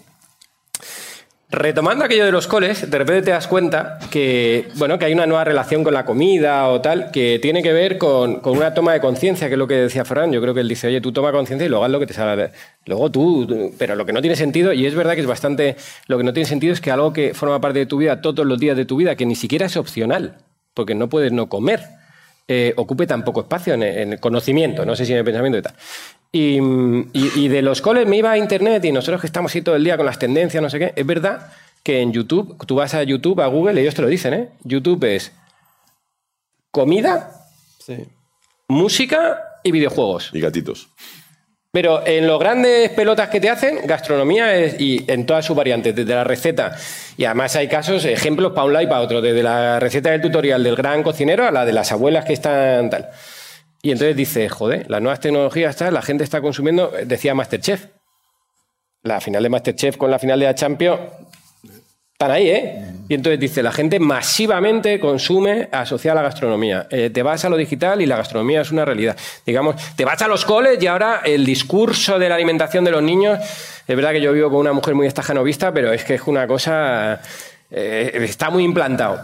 [1.48, 5.26] Retomando aquello de los coles, de repente te das cuenta que, bueno, que hay una
[5.26, 8.92] nueva relación con la comida o tal, que tiene que ver con, con una toma
[8.92, 10.32] de conciencia, que es lo que decía Fran.
[10.32, 12.14] Yo creo que él dice, oye, tú toma conciencia y luego haz lo que te
[12.14, 12.34] salga.
[12.36, 12.50] de-
[12.86, 15.76] Luego tú, tú- pero lo que no tiene sentido, y es verdad que es bastante.
[16.08, 18.44] Lo que no tiene sentido es que algo que forma parte de tu vida todos
[18.44, 20.38] los días de tu vida, que ni siquiera es opcional,
[20.74, 21.80] porque no puedes no comer,
[22.48, 25.58] eh, ocupe tan poco espacio en, en el conocimiento, no sé si en el pensamiento
[25.58, 25.74] y tal.
[26.32, 29.62] Y, y- y de los coles me iba a internet y nosotros que estamos ahí
[29.62, 31.50] todo el día con las tendencias, no sé qué, es verdad
[31.82, 34.48] que en YouTube, tú vas a YouTube, a Google, ellos te lo dicen, ¿eh?
[34.64, 35.32] YouTube es
[36.70, 37.30] comida,
[38.68, 40.30] música y videojuegos.
[40.32, 40.88] Y gatitos.
[41.72, 45.94] Pero en los grandes pelotas que te hacen, gastronomía es, y en todas sus variantes,
[45.94, 46.74] desde la receta.
[47.18, 50.22] Y además hay casos, ejemplos para un lado y para otro, desde la receta del
[50.22, 53.10] tutorial del gran cocinero a la de las abuelas que están tal.
[53.86, 57.86] Y entonces dice, joder, las nuevas tecnologías, tal, la gente está consumiendo, decía Masterchef.
[59.04, 60.98] La final de Masterchef con la final de la Champions
[62.10, 62.84] están ahí, ¿eh?
[63.08, 66.88] Y entonces dice, la gente masivamente consume asociada a la gastronomía.
[66.90, 69.16] Eh, te vas a lo digital y la gastronomía es una realidad.
[69.46, 73.04] Digamos, te vas a los coles y ahora el discurso de la alimentación de los
[73.04, 73.38] niños,
[73.86, 76.48] es verdad que yo vivo con una mujer muy estajanovista, pero es que es una
[76.48, 77.22] cosa,
[77.70, 79.20] eh, está muy implantado.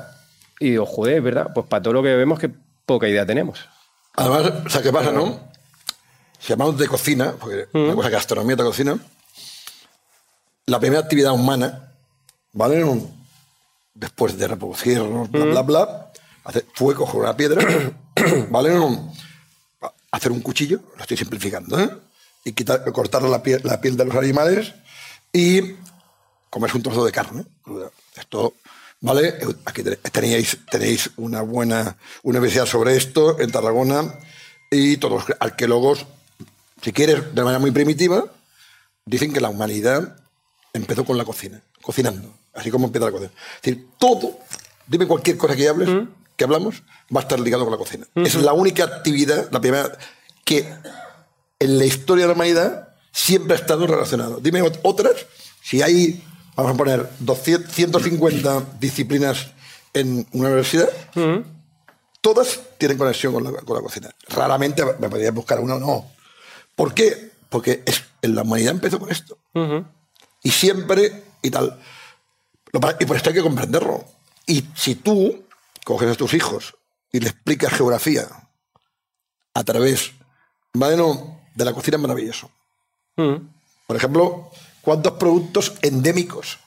[0.60, 2.48] Y digo, joder, es verdad, pues para todo lo que vemos, que
[2.86, 3.71] poca idea tenemos.
[4.14, 5.40] Además, o sea, ¿qué pasa, no?
[6.38, 8.98] Si hablamos de cocina, porque una cosa es gastronomía de cocina,
[10.66, 11.92] la primera actividad humana,
[12.52, 12.84] ¿vale?
[13.94, 16.12] Después de reproducirnos, bla, bla, bla,
[16.44, 17.64] hace- fue coger una piedra,
[18.50, 18.78] ¿vale?
[18.78, 19.12] Un-
[20.10, 21.90] hacer un cuchillo, lo estoy simplificando, ¿eh?
[22.44, 24.74] Y quitar, cortar la piel, la piel de los animales
[25.32, 25.74] y
[26.50, 27.44] comerse un trozo de carne.
[27.62, 27.90] cruda.
[28.16, 28.54] Esto,
[29.02, 29.34] ¿vale?
[29.66, 34.14] Aquí te- tenéis, tenéis una buena universidad sobre esto en Tarragona
[34.70, 36.06] y todos los arqueólogos,
[36.80, 38.24] si quieres, de manera muy primitiva,
[39.04, 40.16] dicen que la humanidad
[40.72, 43.30] empezó con la cocina, cocinando, así como empieza la cocina.
[43.56, 44.38] Es decir, todo,
[44.86, 45.90] dime cualquier cosa que hables,
[46.36, 46.82] que hablamos,
[47.14, 48.06] va a estar ligado con la cocina.
[48.14, 49.92] Es la única actividad, la primera,
[50.44, 50.66] que
[51.58, 54.40] en la historia de la humanidad siempre ha estado relacionado.
[54.40, 55.12] Dime ot- otras,
[55.62, 56.24] si hay,
[56.56, 59.50] vamos a poner, 200, 150 disciplinas
[59.94, 60.88] en una universidad,
[62.20, 64.10] todas tienen conexión con la, con la cocina.
[64.28, 66.10] Raramente me podría buscar una o no.
[66.74, 67.32] ¿Por qué?
[67.48, 69.38] Porque es, en la humanidad empezó con esto.
[70.42, 71.78] Y siempre y tal.
[73.00, 74.04] Y por esto hay que comprenderlo.
[74.46, 75.44] Y si tú
[75.84, 76.74] coges a tus hijos
[77.12, 78.26] y le explicas geografía
[79.54, 80.12] a través
[80.74, 82.50] bueno, de la cocina es maravilloso.
[83.14, 84.50] Por ejemplo,
[84.82, 86.58] ¿cuántos productos endémicos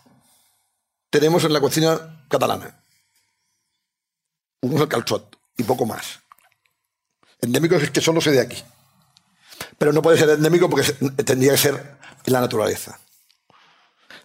[1.10, 2.84] tenemos en la cocina catalana?
[4.62, 6.20] Uno es el calzot y poco más.
[7.42, 8.64] Endémicos es que solo se de aquí.
[9.78, 10.92] Pero no puede ser endémico porque
[11.24, 13.00] tendría que ser en la naturaleza.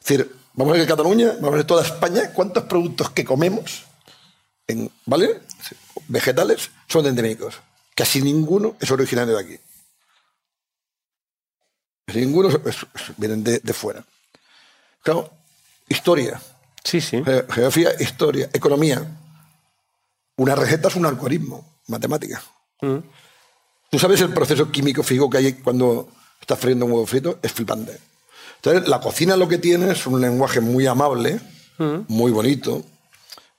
[0.00, 3.84] Es decir, vamos a ver Cataluña, vamos a ver toda España, ¿cuántos productos que comemos,
[4.66, 5.42] en, ¿vale?
[6.08, 7.60] Vegetales, son endémicos?
[7.94, 9.60] Casi ninguno es originario de aquí.
[12.14, 12.48] Ninguno
[13.16, 14.04] vienen de, de fuera.
[15.02, 15.30] Claro,
[15.88, 16.40] historia,
[16.84, 17.22] Sí, sí.
[17.24, 19.02] ge- geografía, historia, economía.
[20.36, 22.42] Una receta es un algoritmo, matemática.
[22.80, 26.08] Tú sabes el proceso químico físico que hay cuando
[26.40, 27.98] estás friendo un huevo frito, es flipante.
[28.56, 31.40] Entonces, la cocina lo que tiene es un lenguaje muy amable,
[32.08, 32.84] muy bonito,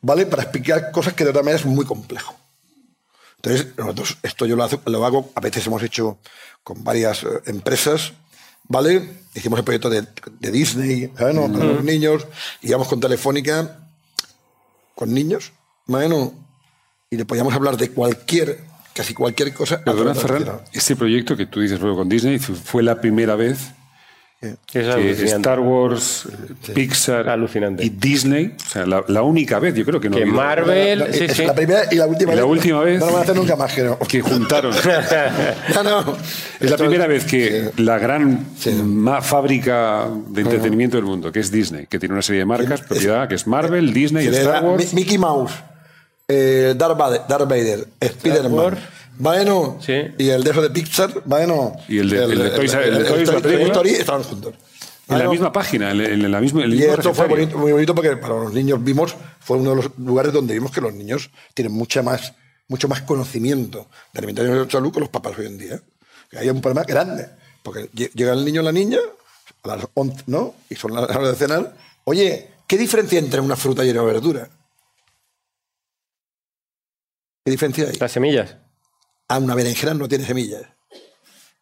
[0.01, 0.25] ¿vale?
[0.27, 2.35] Para explicar cosas que de otra manera es muy complejo.
[3.37, 6.19] Entonces, nosotros, esto yo lo, hago, lo hago, a veces hemos hecho
[6.63, 8.13] con varias eh, empresas,
[8.71, 9.21] ¿vale?
[9.35, 10.05] Hicimos el proyecto de,
[10.39, 11.35] de Disney, ¿sabes?
[11.35, 11.51] no?
[11.51, 12.25] Para los niños,
[12.61, 13.79] íbamos con Telefónica,
[14.95, 15.51] con niños,
[15.85, 16.33] bueno,
[17.09, 18.59] y le podíamos hablar de cualquier,
[18.93, 19.83] casi cualquier cosa.
[19.83, 23.71] Perdona, Ferran, este proyecto que tú dices luego con Disney fu- fue la primera vez
[24.41, 25.23] Es que.
[25.25, 26.27] Star Wars,
[26.73, 27.83] Pixar Alucinante.
[27.85, 30.97] y Disney, o sea, la, la única vez, yo creo que no Que Marvel.
[30.99, 31.45] No, sí, es sí.
[31.45, 32.51] La primera y la última Y la vez.
[32.51, 33.99] última vez- No lo van a hacer nunca más, creo.
[33.99, 34.73] que juntaron.
[35.75, 36.17] No, no.
[36.59, 38.47] Es la primera vez que la gran
[39.21, 43.27] fábrica de entretenimiento del mundo, que es Disney, que tiene una serie de marcas, propiedad,
[43.27, 44.91] que es Marvel, Disney, Que Star Wars.
[44.93, 45.51] Mi- Mickey Mouse,
[46.27, 48.77] eh, Darth Vader, Darth Vader Spider-Man.
[49.17, 49.93] Bueno, Sí.
[50.17, 51.73] y el de eso de Pixar, bueno.
[51.87, 52.41] Y el de- el de el
[53.03, 53.63] de Toy.
[53.65, 54.53] Story estaban juntos.
[55.07, 58.35] En la misma página, en, la misma, Y esto fue bonito- muy bonito porque para
[58.35, 62.01] los niños vimos, fue uno de los lugares donde vimos que los niños tienen mucha
[62.01, 62.33] más,
[62.69, 65.81] mucho más conocimiento de alimentación y salud que los papás hoy en día.
[66.29, 67.27] Que hay un problema grande.
[67.61, 68.99] Porque lle- llega el niño o la niña,
[69.63, 70.55] a las 11, ¿no?
[70.69, 71.75] Y son las horas de cenar.
[72.05, 74.47] Oye, ¿qué diferencia hay entre una fruta y una verdura?
[77.43, 77.97] ¿Qué diferencia hay?
[77.99, 78.55] Las semillas.
[79.31, 80.63] Ah, una berenjena no tiene semillas.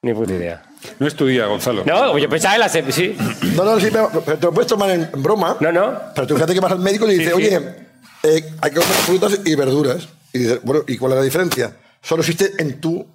[0.02, 0.64] Ni puta idea.
[0.98, 1.84] No estudia, Gonzalo.
[1.86, 2.96] No, yo pensaba en las semillas.
[2.96, 3.16] Sí.
[3.56, 5.56] No, no, sí, pero, pero te lo puedes tomar en, broma.
[5.60, 6.00] No, no.
[6.16, 7.56] Pero tú fíjate que vas al médico y le dices, Sí, sí.
[7.56, 7.76] oye,
[8.24, 10.10] eh, hay que comer frutas y verduras.
[10.34, 11.78] Y dices, bueno, ¿y cuál es la diferencia?
[12.02, 13.06] Solo existe en tu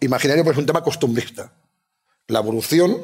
[0.00, 1.52] imaginario, pues es un tema costumbrista.
[2.26, 2.96] La evolución,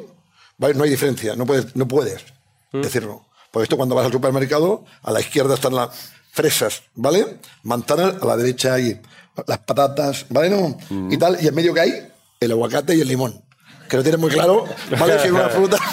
[0.57, 0.73] ¿vale?
[0.73, 2.25] no hay diferencia, no puedes, no puedes
[2.73, 3.25] decirlo.
[3.51, 7.39] Por esto, cuando vas al supermercado, a la izquierda están las fresas, ¿vale?
[7.63, 9.01] Manzanas, a la derecha hay
[9.47, 10.49] las patatas, ¿vale?
[10.49, 10.77] No?
[11.11, 12.07] Y tal, y en medio que hay
[12.39, 13.41] el aguacate y el limón.
[13.89, 14.65] Que no tienes muy claro,
[14.99, 15.19] ¿vale?
[15.19, 15.77] Si es una fruta.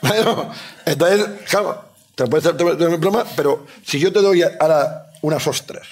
[0.00, 0.50] Bueno,
[0.86, 1.84] entonces, claro,
[2.14, 5.88] te lo puedes hacer te- broma, pero si yo te doy ahora unas ostras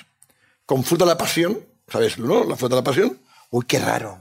[0.65, 2.17] con fruta de la pasión, ¿sabes?
[2.19, 2.45] ¿No?
[2.45, 3.19] La fruta de la pasión.
[3.51, 4.21] Uy, qué raro.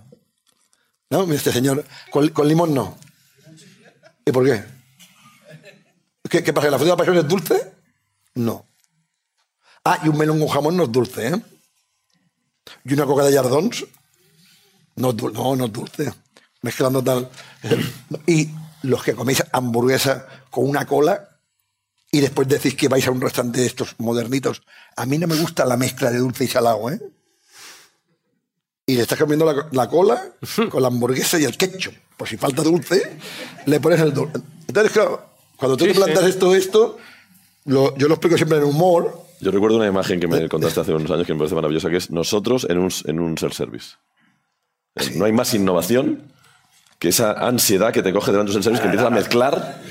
[1.12, 1.24] ¿No?
[1.26, 2.98] Mira Este señor, con, con limón no.
[4.26, 4.64] ¿Y por qué?
[6.30, 6.68] ¿Qué, ¿Qué pasa?
[6.68, 7.72] ¿Que ¿La fruta de la pasión es dulce?
[8.34, 8.66] No.
[9.84, 11.42] Ah, y un melón con jamón no es dulce, ¿eh?
[12.84, 13.86] Y una coca de yardons
[14.96, 16.14] no, no, no es dulce.
[16.62, 17.30] Mezclando tal.
[18.28, 18.50] Y
[18.84, 21.30] los que coméis hamburguesa con una cola
[22.12, 24.64] y después decís que vais a un restaurante de estos modernitos.
[24.96, 27.00] A mí no me gusta la mezcla de dulce y salado, ¿eh?
[28.88, 30.24] Y le estás comiendo la, la cola
[30.70, 31.94] con la hamburguesa y el ketchup.
[32.18, 33.18] Pues si falta dulce,
[33.66, 34.40] le pones el dulce.
[34.68, 35.26] Entonces, claro,
[35.58, 36.30] cuando tú Sí, te plantas sí.
[36.30, 36.98] esto, esto,
[37.66, 39.25] lo- yo lo explico siempre en humor.
[39.46, 41.98] Yo recuerdo una imagen que me contaste hace unos años que me parece maravillosa, que
[41.98, 43.98] es nosotros en un, en un self-service.
[44.96, 46.32] Eh, No hay más innovación
[46.98, 49.82] que esa ansiedad que te coge delante de un self-service que empiezas a mezclar.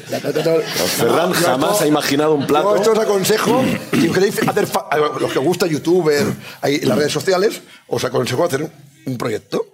[0.97, 2.71] Ferran jamás ha imaginado un plato.
[2.71, 4.67] Yo esto os aconsejo, si queréis hacer,
[5.21, 8.69] los que os gusta en las redes sociales, os aconsejo hacer
[9.07, 9.65] un, proyecto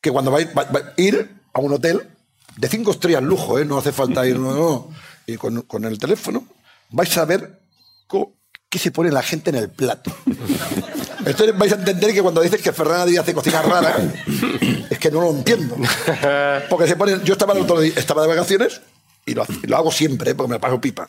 [0.00, 2.02] que cuando vais va- va- ir a un hotel
[2.56, 3.64] de cinco estrellas lujo, ¿eh?
[3.64, 4.88] no hace falta ir, no, no,
[5.24, 6.48] y con, con el teléfono,
[6.90, 7.60] vais a ver
[8.08, 8.32] co-
[8.74, 10.10] qué se pone la gente en el plato.
[11.24, 13.94] Entonces vais a entender que cuando dices que Ferran Díaz hace cocina rara,
[14.90, 15.76] es que no lo entiendo.
[16.68, 17.22] Porque se ponen.
[17.22, 18.80] Yo estaba, el otro día- estaba de vacaciones
[19.24, 19.46] y lo,
[19.76, 20.34] hago siempre, ¿eh?
[20.34, 21.08] porque me paso pipa.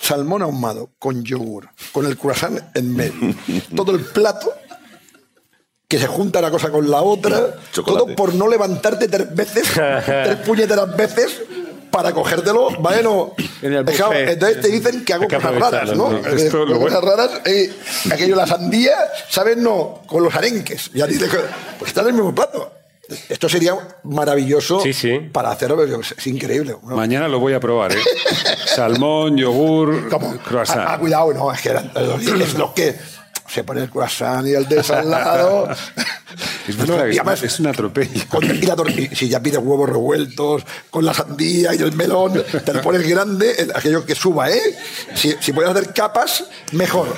[0.00, 3.34] Salmón ahumado con yogur, con el croissant en medio.
[3.76, 4.54] Todo el plato
[5.88, 7.56] que se junta una cosa con la otra.
[7.72, 8.04] Chocolate.
[8.06, 11.42] Todo por no levantarte tres veces, tres puñeteras veces
[11.90, 12.70] para cogértelo.
[12.78, 13.32] Bueno,
[13.62, 14.28] En el Claro, buffet.
[14.30, 16.10] entonces te dicen que hago cosas raras, ¿no?
[16.10, 16.18] ¿no?
[16.18, 17.72] Esto, Eh, lo cosas bueno- raras, eh,
[18.12, 18.94] aquello la sandía,
[19.28, 19.56] ¿sabes?
[19.56, 20.90] No, con los arenques.
[20.94, 21.30] Ya dices,
[21.78, 22.72] pues está en el mismo plato.
[23.28, 23.72] Esto sería
[24.02, 25.18] maravilloso Sí, sí.
[25.32, 26.74] para hacerlo, pero es increíble.
[26.82, 26.96] ¿no?
[26.96, 28.00] Mañana lo voy a probar, ¿eh?
[28.66, 30.36] Salmón, yogur, ¿Cómo?
[30.38, 30.80] croissant.
[30.80, 31.92] Ah, ah, cuidado, no, es que eran-
[32.40, 32.96] es lo que
[33.48, 35.68] se pone el croissant y el desalado.
[36.68, 38.22] Es, verdad, y es, además- es un atropello.
[38.28, 41.92] Con- y la tor- y si ya pides huevos revueltos, con la sandía y el
[41.92, 44.60] melón, te lo pones grande, aquello que suba, ¿eh?
[45.14, 47.08] Si, si puedes hacer capas, mejor.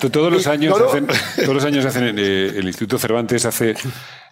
[0.00, 0.90] To- Todos los años no, no.
[0.90, 1.06] hacen,
[1.36, 3.74] todos los años hacen eh, el Instituto Cervantes hace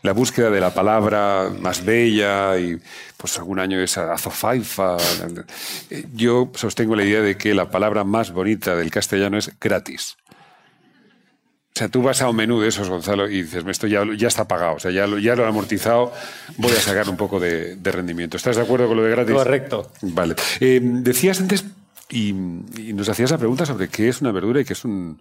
[0.02, 2.78] la búsqueda de la palabra más bella y
[3.16, 4.96] pues algún año es azofaifa.
[5.90, 10.16] Eh, Yo sostengo la idea de que la palabra más bonita del castellano es gratis.
[11.78, 14.26] O sea, tú vas a un menú de esos, Gonzalo, y dices, esto ya, ya
[14.26, 16.12] está pagado, o sea, ya lo, ya lo he amortizado,
[16.56, 18.36] voy a sacar un poco de, de rendimiento.
[18.36, 19.32] ¿Estás de acuerdo con lo de gratis?
[19.32, 19.92] Correcto.
[20.02, 20.34] Vale.
[20.58, 21.64] Eh, decías antes,
[22.10, 25.20] y, y nos hacías la pregunta sobre qué es una verdura y qué es un...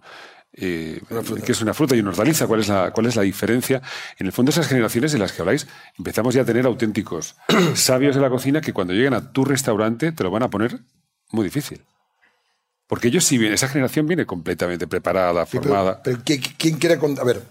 [0.52, 1.00] eh,
[1.46, 3.80] qué es una fruta y una hortaliza, cuál es, la, cuál es la diferencia.
[4.18, 7.36] En el fondo, esas generaciones de las que habláis, empezamos ya a tener auténticos
[7.74, 10.80] sabios de la cocina que cuando lleguen a tu restaurante te lo van a poner
[11.30, 11.82] muy difícil.
[12.88, 16.02] Porque ellos sí vienen, esa generación viene completamente preparada, Sí, pero- formada.
[16.02, 17.22] pero ¿quién, quién quiere contar?
[17.22, 17.42] A ver,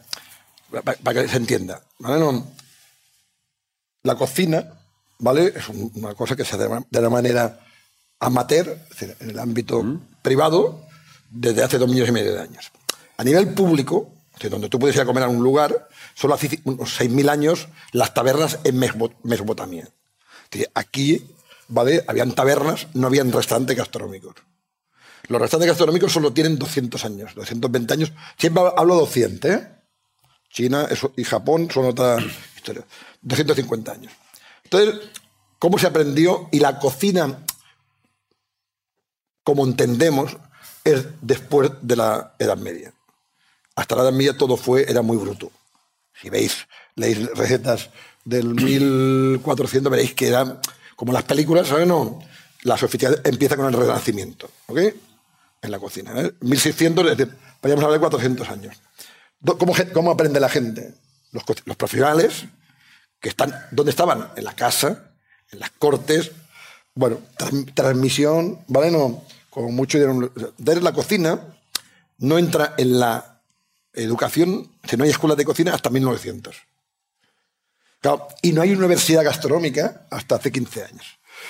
[0.83, 1.81] pa- para, que se entienda.
[1.99, 2.19] ¿vale?
[2.19, 2.51] No,
[4.03, 4.73] la cocina,
[5.19, 5.53] ¿vale?
[5.55, 7.59] Es un- una cosa que se hace de una- manera
[8.19, 9.83] amateur, es decir, en el ámbito
[10.21, 10.83] privado,
[11.29, 12.71] desde hace dos millones y medio de años.
[13.17, 16.33] A nivel público, es decir, donde tú puedes ir a comer a un lugar, solo
[16.33, 18.79] hace unos 6.000 años las tabernas en
[19.23, 19.83] Mesopotamia.
[20.45, 21.27] Es decir, aquí,
[21.67, 22.03] ¿vale?
[22.07, 24.35] Habían tabernas, no habían restaurantes gastronómicos.
[25.27, 28.13] Los restaurantes gastronómicos solo tienen 200 años, 220 años.
[28.37, 29.67] Siempre hablo 200, ¿eh?
[30.49, 32.17] China y Japón son otra
[32.55, 32.85] historia.
[33.21, 34.13] 250 años.
[34.63, 34.95] Entonces,
[35.59, 36.49] ¿cómo se aprendió?
[36.51, 37.45] Y la cocina,
[39.43, 40.37] como entendemos,
[40.83, 42.93] es después de la Edad Media.
[43.75, 45.51] Hasta la Edad Media todo fue, era muy bruto.
[46.19, 47.89] Si veis, leéis recetas
[48.23, 50.59] del 1400, veréis que eran
[50.95, 51.85] como las películas, ¿sabes?
[51.85, 52.19] No,
[52.63, 54.79] la sofisticación empieza con el Renacimiento, ¿ok?
[55.61, 56.11] En la cocina.
[56.21, 56.33] ¿eh?
[56.41, 58.77] 1600, es decir, podríamos hablar de 400 años.
[59.57, 60.93] ¿Cómo, cómo aprende la gente?
[61.31, 61.43] Los,
[61.75, 62.45] profesionales
[63.19, 64.29] que están, ¿dónde estaban?
[64.35, 65.11] En la casa,
[65.51, 66.31] en las cortes,
[66.93, 68.91] bueno, tran- transmisión, ¿vale?
[68.91, 69.97] No, como mucho
[70.57, 71.39] de la cocina
[72.19, 73.41] no entra en la
[73.93, 76.55] educación, si no hay escuelas de cocina hasta 1900.
[77.99, 81.05] Claro, y no hay universidad gastronómica hasta hace 15 años.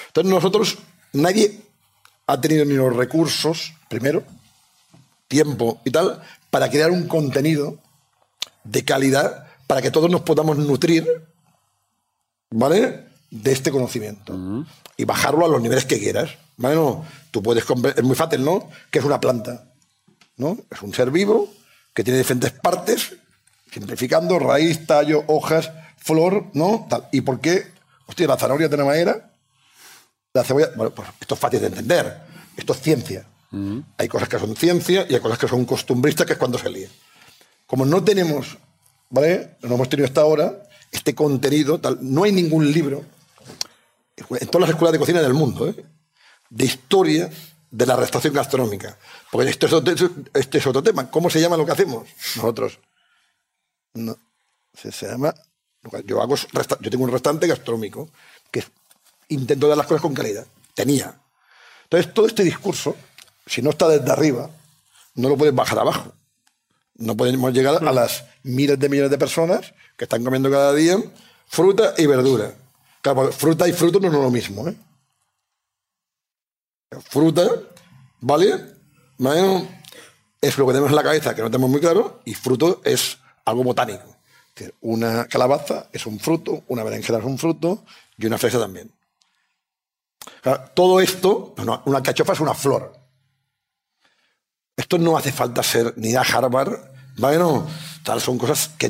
[0.07, 0.77] Entonces nosotros,
[1.13, 1.61] nadie
[2.27, 4.23] ha tenido ni los recursos, primero,
[5.27, 7.79] tiempo y tal, para crear un contenido
[8.63, 11.25] de calidad para que todos nos podamos nutrir,
[12.49, 13.07] ¿vale?
[13.31, 14.65] De este conocimiento.
[14.95, 16.31] Y bajarlo a los niveles que quieras.
[16.55, 16.75] ¿Vale?
[16.75, 18.69] No, tú puedes es muy fácil, ¿no?
[18.89, 19.67] Que es una planta.
[20.37, 20.57] ¿no?
[20.71, 21.49] Es un ser vivo
[21.93, 23.15] que tiene diferentes partes,
[23.71, 26.85] simplificando, raíz, tallo, hojas, flor, ¿no?
[26.89, 27.07] Tal.
[27.11, 27.65] ¿Y por qué?
[28.05, 29.31] Hostia, la zanahoria tiene madera,
[30.37, 30.69] la cebolla.
[30.75, 32.21] Bueno, pues esto es fácil de entender.
[32.55, 33.25] Esto es ciencia.
[33.97, 36.69] Hay cosas que son ciencia y hay cosas que son costumbristas, que es cuando se
[36.69, 36.89] lía.
[37.65, 38.57] Como no tenemos,
[39.09, 39.57] ¿vale?
[39.61, 43.03] No hemos tenido hasta ahora este contenido, tal, no hay ningún libro
[44.17, 45.85] en todas las escuelas de cocina del mundo, ¿eh?
[46.49, 47.29] de historia
[47.69, 48.97] de la restauración gastronómica.
[49.31, 49.93] Porque esto es otro,
[50.33, 51.09] este es otro tema.
[51.09, 52.79] ¿Cómo se llama lo que hacemos nosotros?
[53.93, 54.17] No,
[54.73, 55.33] se, se llama.
[56.05, 58.09] Yo, hago, yo tengo un restaurante gastronómico
[59.29, 60.45] intento dar las cosas con calidad.
[60.73, 61.19] Tenía.
[61.83, 62.95] Entonces, todo este discurso,
[63.45, 64.49] si no está desde arriba,
[65.15, 66.13] no lo puedes bajar abajo.
[66.95, 70.97] No podemos llegar a las miles de millones de personas que están comiendo cada día
[71.47, 72.53] fruta y verdura.
[73.01, 74.67] Claro, fruta y fruto no es lo mismo.
[74.67, 74.75] ¿eh?
[77.09, 77.49] Fruta,
[78.19, 78.75] ¿vale?
[80.41, 83.17] Es lo que tenemos en la cabeza, que no tenemos muy claro, y fruto es
[83.45, 84.15] algo botánico.
[84.81, 87.83] Una calabaza es un fruto, una berenjena es un fruto
[88.17, 88.91] y una fresa también.
[90.73, 91.55] Todo esto,
[91.85, 92.93] una cachofa es una flor.
[94.75, 96.79] Esto no hace falta ser ni a Harvard,
[97.17, 97.37] ¿vale?
[97.37, 97.67] No,
[98.03, 98.89] tal, son cosas que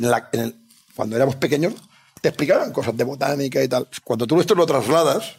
[0.94, 1.74] cuando éramos pequeños
[2.20, 3.88] te explicaban cosas de botánica y tal.
[4.04, 5.36] Cuando tú esto lo trasladas,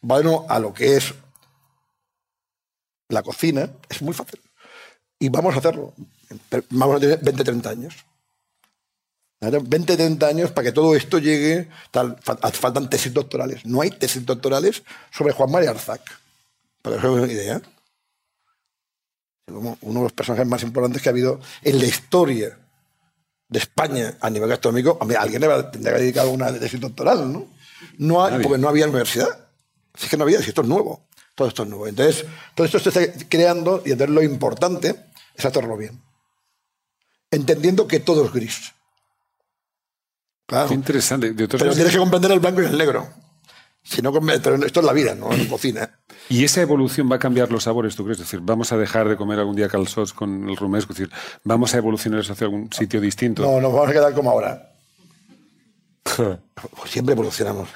[0.00, 0.24] ¿vale?
[0.24, 1.14] No, a lo que es
[3.08, 4.40] la cocina, es muy fácil.
[5.18, 5.94] Y vamos a hacerlo.
[6.70, 7.94] Vamos a tener 20, 30 años.
[9.44, 9.58] ¿Vale?
[9.62, 11.68] 20, 30 años para que todo esto llegue.
[11.90, 13.64] Tal, faltan tesis doctorales.
[13.66, 16.00] No hay tesis doctorales sobre Juan María Arzac.
[16.82, 17.62] Para que os hagáis una idea.
[19.46, 22.58] Uno de los personajes más importantes que ha habido en la historia
[23.48, 24.96] de España a nivel gastronómico.
[25.00, 27.46] Hombre, alguien le va a- tendría que dedicar una tesis doctoral, ¿no?
[27.98, 29.28] no hay, porque no había universidad.
[29.94, 31.06] Si es que no había, si esto es nuevo.
[31.34, 31.86] Todo esto es nuevo.
[31.86, 32.24] Entonces,
[32.54, 36.00] todo esto se está creando y entonces lo importante es hacerlo bien.
[37.30, 38.72] Entendiendo que todo es gris.
[40.46, 40.68] Claro.
[40.68, 41.32] Qué interesante.
[41.32, 43.08] De Pero tienes que comprender el blanco y el negro.
[43.82, 45.98] Si no, pero esto es la vida, no en cocina.
[46.30, 48.18] ¿Y esa evolución va a cambiar los sabores, tú crees?
[48.18, 50.94] Es decir, ¿vamos a dejar de comer algún día calzots con el rumesco?
[50.94, 51.14] Es decir,
[51.44, 53.42] ¿vamos a evolucionar eso hacia algún sitio distinto?
[53.42, 54.70] No, nos vamos a quedar como ahora.
[56.76, 57.68] Pues siempre evolucionamos.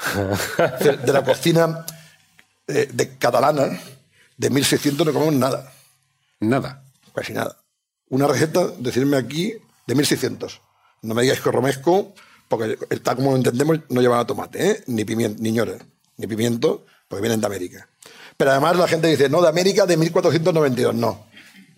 [0.80, 1.84] De de la cocina
[2.68, 3.68] eh, de catalana
[4.36, 5.72] de 1600 no comemos nada,
[6.40, 6.84] Nada.
[7.14, 7.56] casi nada.
[8.10, 9.54] Una receta, decirme aquí,
[9.86, 10.60] de 1600.
[11.02, 12.14] No me digáis que romesco,
[12.48, 14.84] porque tal como lo entendemos, no lleva tomate, ¿eh?
[14.86, 15.76] ni pimiento, ni ñora,
[16.16, 17.88] ni pimiento, porque vienen de América.
[18.36, 20.94] Pero además la gente dice, no, de América de 1492.
[20.94, 21.26] No.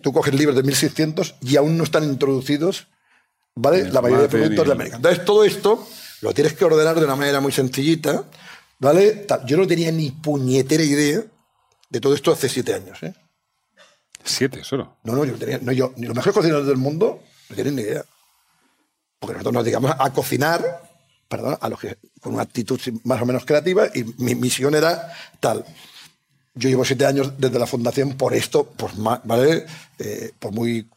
[0.01, 2.87] Tú coges libros de 1600 y aún no están introducidos
[3.55, 3.89] ¿vale?
[3.91, 4.95] La mayoría de productos de América.
[4.97, 5.87] Entonces, todo esto
[6.21, 8.25] lo tienes que ordenar de una manera muy sencillita,
[8.79, 9.25] ¿vale?
[9.45, 11.23] Yo no tenía ni puñetera idea
[11.89, 13.13] de todo esto hace siete años, ¿eh?
[14.23, 14.97] Siete solo.
[15.03, 17.75] No, no, yo no tenía, no, yo, ni los mejores cocineros del mundo no tienen
[17.75, 18.05] ni idea.
[19.21, 20.81] Porque nosotros nos dedicamos a cocinar,
[21.27, 25.13] perdón, a los que, con una actitud más o menos creativa, y mi misión era
[25.39, 25.63] tal.
[26.55, 29.67] Yo llevo siete años desde la fundación por esto, pues ¿vale?
[29.99, 30.89] Eh, por muy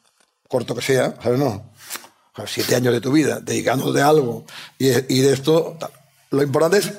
[0.48, 1.38] corto que sea, ¿sabes?
[1.38, 1.70] No.
[2.46, 4.46] Siete años de tu vida dedicándote a algo
[4.78, 5.76] y, de esto.
[6.30, 6.92] Lo importante es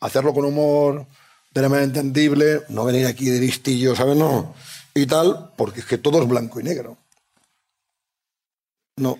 [0.00, 1.06] hacerlo con humor,
[1.52, 4.16] de manera entendible, no venir aquí de listillo, ¿sabes?
[4.16, 4.54] No.
[4.94, 6.96] Y tal, porque es que todo es blanco y negro.
[8.96, 9.18] No.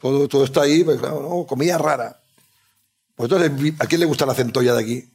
[0.00, 2.20] Todo, todo está ahí, pues, claro, no, comida rara.
[3.16, 5.10] Pues entonces, ¿a quién le gusta la centolla de aquí?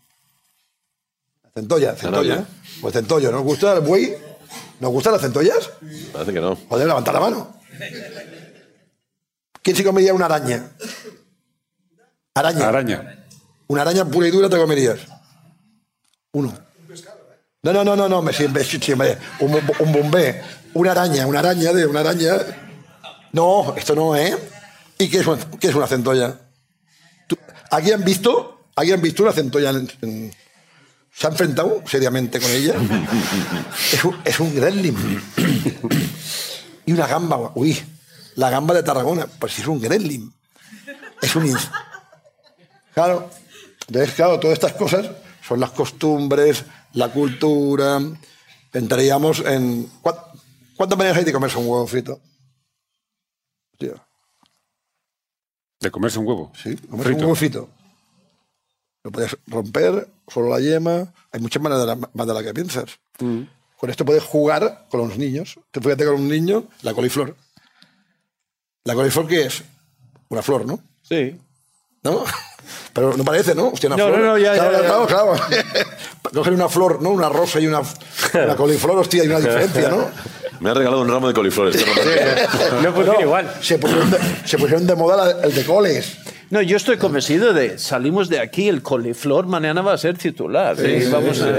[1.43, 2.45] La centolla, centolla.
[2.81, 4.13] Pues centollo, ¿nos gusta el buey?
[4.79, 5.71] ¿Nos gustan las centollas?
[6.11, 6.57] Parece que no.
[6.67, 7.55] Joder, levanta la mano.
[9.61, 10.71] ¿Quién se comería una araña?
[12.33, 12.67] Araña.
[12.67, 13.25] Araña.
[13.67, 14.99] Una araña pura y dura te comerías.
[16.33, 16.53] Uno.
[17.61, 18.65] No, no, no, no, no, me siempre.
[19.39, 20.41] Un, un bombé.
[20.73, 22.33] Una araña, una araña de una araña.
[23.31, 24.37] No, esto no, ¿eh?
[24.97, 26.39] ¿Y qué es una, qué centolla?
[27.27, 27.37] ¿Tú-
[27.71, 28.67] ¿Aquí han visto?
[28.75, 29.69] ¿Aquí han visto una centolla?
[29.71, 30.33] en- en-
[31.15, 32.73] ¿Se ha enfrentado seriamente con ella?
[34.25, 34.97] es, un, gremlin.
[36.85, 37.51] y una gamba.
[37.55, 37.79] Uy,
[38.35, 39.27] la gamba de Tarragona.
[39.27, 40.33] Pues es un gremlin.
[41.21, 41.55] Es un...
[42.95, 43.29] Claro.
[43.87, 45.07] Entonces, claro, todas estas cosas
[45.47, 46.63] son las costumbres,
[46.93, 47.99] la cultura.
[48.73, 49.87] Entraríamos en.
[50.01, 50.31] ¿cuá-
[50.75, 52.19] ¿Cuántas maneras hay de comerse un huevo frito?
[53.77, 53.93] Tío,
[55.83, 56.51] De comerse un huevo.
[56.55, 57.17] sí, comerse Frito.
[57.19, 57.69] un huevo frito.
[59.03, 61.13] Lo puedes romper, solo la yema.
[61.31, 62.99] Hay muchas maneras de la- más de las que piensas.
[63.19, 63.41] Mm.
[63.77, 65.59] Con esto puedes jugar con los niños.
[65.71, 67.35] Te fíjate con un niño, la coliflor.
[68.85, 69.61] ¿La coliflor qué es?
[70.29, 70.79] Una flor, ¿no?
[71.01, 71.37] Sí.
[72.01, 72.23] ¿No?
[72.93, 73.69] Pero no parece, ¿no?
[73.69, 74.19] Hostia, una No, flor.
[74.19, 74.85] no, no, ya, claro, ya, ya.
[74.87, 75.33] claro, claro.
[76.33, 77.09] Coger una flor, ¿no?
[77.09, 77.81] Una rosa y una,
[78.33, 80.07] una coliflor, hostia, hay una diferencia, ¿no?
[80.59, 81.83] Me ha regalado un ramo de coliflores.
[82.73, 83.53] no- No funciona igual.
[83.61, 86.17] Se pusieron de, se pusieron de moda la- el de coles.
[86.49, 90.77] No, yo estoy convencido de salimos de aquí, el coliflor mañana va a ser titular.
[90.79, 91.51] y vamos a...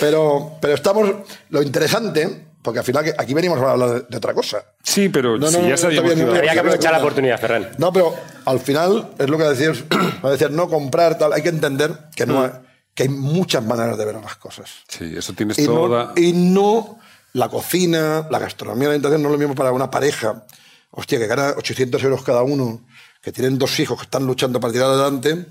[0.00, 1.10] Pero, pero estamos.
[1.50, 4.62] Lo interesante, porque al final aquí venimos a hablar de, otra cosa.
[4.82, 6.26] Sí, pero No, no, si no, ya había motivado.
[6.26, 7.70] no, Habría que aprovechar la oportunidad, Ferran.
[7.78, 8.14] No, pero
[8.44, 9.84] al final es lo que decías,
[10.22, 11.32] decías no comprar, tal.
[11.32, 12.50] Hay que entender que, no hay,
[12.92, 14.70] que hay muchas maneras de ver las cosas.
[14.86, 16.12] Sí, eso tienes Y toda.
[16.14, 16.98] no, y no
[17.32, 20.44] la cocina, la gastronomía, la alimentación no es lo mismo para una pareja,
[20.90, 22.84] hostia, que gana 800 euros cada uno,
[23.22, 25.46] que tienen dos hijos que están luchando para tirar adelante,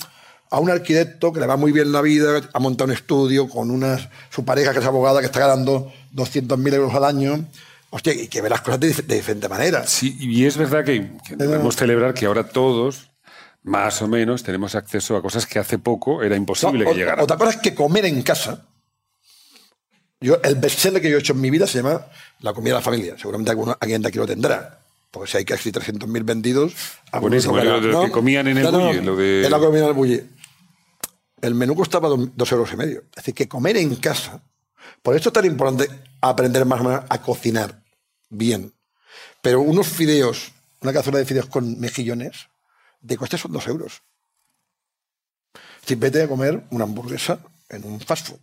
[0.49, 3.69] a un arquitecto que le va muy bien la vida, ha montado un estudio con
[3.71, 7.45] una, su pareja que es abogada, que está ganando 200.000 euros al año,
[7.89, 9.85] hostia, y que ve las cosas de, dif- de diferente manera.
[9.87, 13.09] Sí, y es verdad que, que debemos celebrar que ahora todos,
[13.63, 17.23] más o menos, tenemos acceso a cosas que hace poco era imposible No, que llegaran.
[17.23, 18.65] Otra cosa es que comer en casa.
[20.19, 22.05] Yo, el bestseller que yo he hecho en mi vida se llama
[22.39, 23.15] La comida de la familia.
[23.17, 24.79] Seguramente alguno, alguien de aquí lo tendrá.
[25.11, 26.73] Porque si hay casi 300.000 vendidos.
[27.21, 30.23] Buenísimo, lo lo que comían en el bulli, lo de- la comida en el bulli.
[31.41, 33.01] El menú costaba do- dos euros y medio.
[33.11, 34.41] Es decir, que comer en casa.
[35.01, 35.87] Por eso es tan importante
[36.21, 37.83] aprender más o menos a cocinar
[38.29, 38.73] bien.
[39.41, 42.47] Pero unos fideos, una cazuela de fideos con mejillones,
[43.01, 44.01] de coste son dos euros.
[45.85, 48.39] Si vete a comer una hamburguesa en un fast food,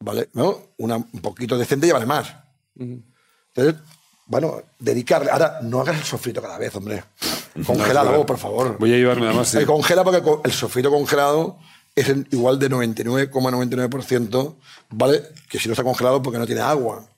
[0.00, 0.28] ¿vale?
[0.34, 0.72] ¿No?
[0.78, 2.34] Una, un poquito decente ya vale más.
[2.78, 3.80] Entonces,
[4.26, 5.30] bueno, dedicarle.
[5.30, 7.04] Ahora, no hagas el sofrito cada vez, hombre.
[7.66, 8.76] Congélalo, por favor.
[8.78, 9.54] Voy a llevarme además.
[9.54, 11.58] Eh, eh, congela porque el sofrito congelado
[11.96, 14.56] es igual de 99,99%,
[14.90, 15.22] ¿vale?
[15.48, 17.08] Que si no está congelado porque no tiene agua.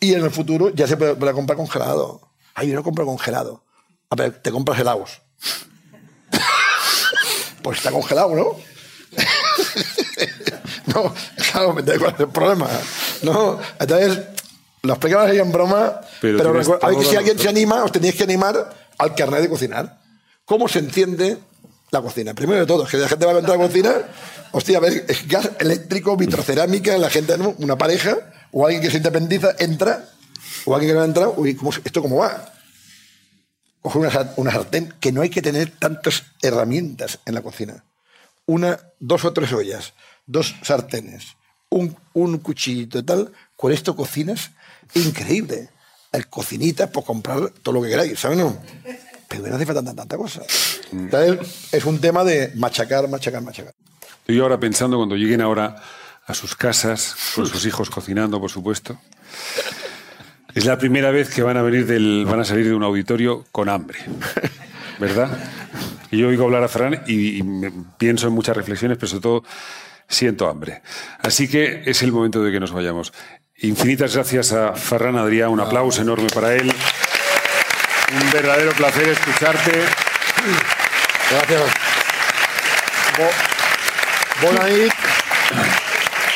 [0.00, 2.32] Y en el futuro ya se puede, puede comprar congelado.
[2.54, 3.62] Ay, yo no compro congelado.
[4.08, 5.20] A ver, te compras helados.
[7.62, 8.56] pues está congelado, ¿no?
[10.94, 11.14] no,
[11.52, 12.68] claro, ¿me cuál es el problema?
[13.22, 14.20] No, entonces,
[14.82, 18.24] lo explicamos ahí en broma, Pero pero, recuerda- si alguien se anima, os tenéis que
[18.24, 20.00] animar al carnet de cocinar.
[20.46, 21.38] ¿Cómo se entiende
[21.92, 22.34] la cocina?
[22.34, 23.92] Primero de todo, que la gente va a entrar a la cocina,
[24.52, 27.54] hostia, a ver, gas eléctrico, vitrocerámica, la gente, ¿no?
[27.58, 28.16] una pareja,
[28.50, 30.08] o alguien que se independiza, entra,
[30.64, 32.52] o alguien que no entra, uy, ¿cómo, ¿esto cómo va?
[33.82, 37.84] Coge una, una sartén, que no hay que tener tantas herramientas en la cocina.
[38.46, 39.92] Una, dos o tres ollas,
[40.24, 41.36] dos sartenes,
[41.68, 43.32] un, un cuchillito y tal.
[43.56, 44.50] Con esto cocinas
[44.94, 45.70] increíble.
[46.12, 48.38] El cocinita, pues comprar todo lo que queráis, ¿sabes?
[48.38, 48.56] No?
[49.38, 50.42] Pero no hace falta tanta, tanta cosa.
[50.92, 53.74] Entonces, es un tema de machacar, machacar, machacar.
[54.20, 55.76] Estoy ahora pensando cuando lleguen ahora
[56.26, 58.98] a sus casas, con sus hijos cocinando, por supuesto.
[60.54, 63.44] Es la primera vez que van a venir del, van a salir de un auditorio
[63.52, 63.98] con hambre,
[64.98, 65.30] ¿verdad?
[66.10, 69.22] Y yo oigo hablar a Ferran y, y me- pienso en muchas reflexiones, pero sobre
[69.22, 69.44] todo
[70.08, 70.82] siento hambre.
[71.20, 73.14] Así que es el momento de que nos vayamos.
[73.62, 76.70] Infinitas gracias a Ferran Adrià, un aplauso enorme para él.
[78.20, 79.72] Un verdadero placer escucharte.
[81.30, 81.62] Gracias.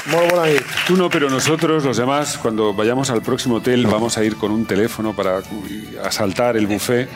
[0.07, 0.63] Molt bona nit.
[0.87, 4.53] Tú no, pero nosotros, los demás, cuando vayamos al próximo hotel, vamos a ir con
[4.53, 5.41] un teléfono para
[6.05, 7.09] asaltar el buffet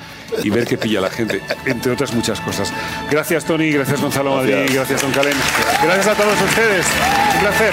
[0.43, 2.73] y ver qué pilla la gente, entre otras muchas cosas.
[3.09, 4.75] Gracias, Tony, gracias, Gonzalo Madrid, Gracias.
[4.75, 5.37] gracias, Don Calén.
[5.85, 6.87] Gracias a todos ustedes.
[7.35, 7.73] Un placer.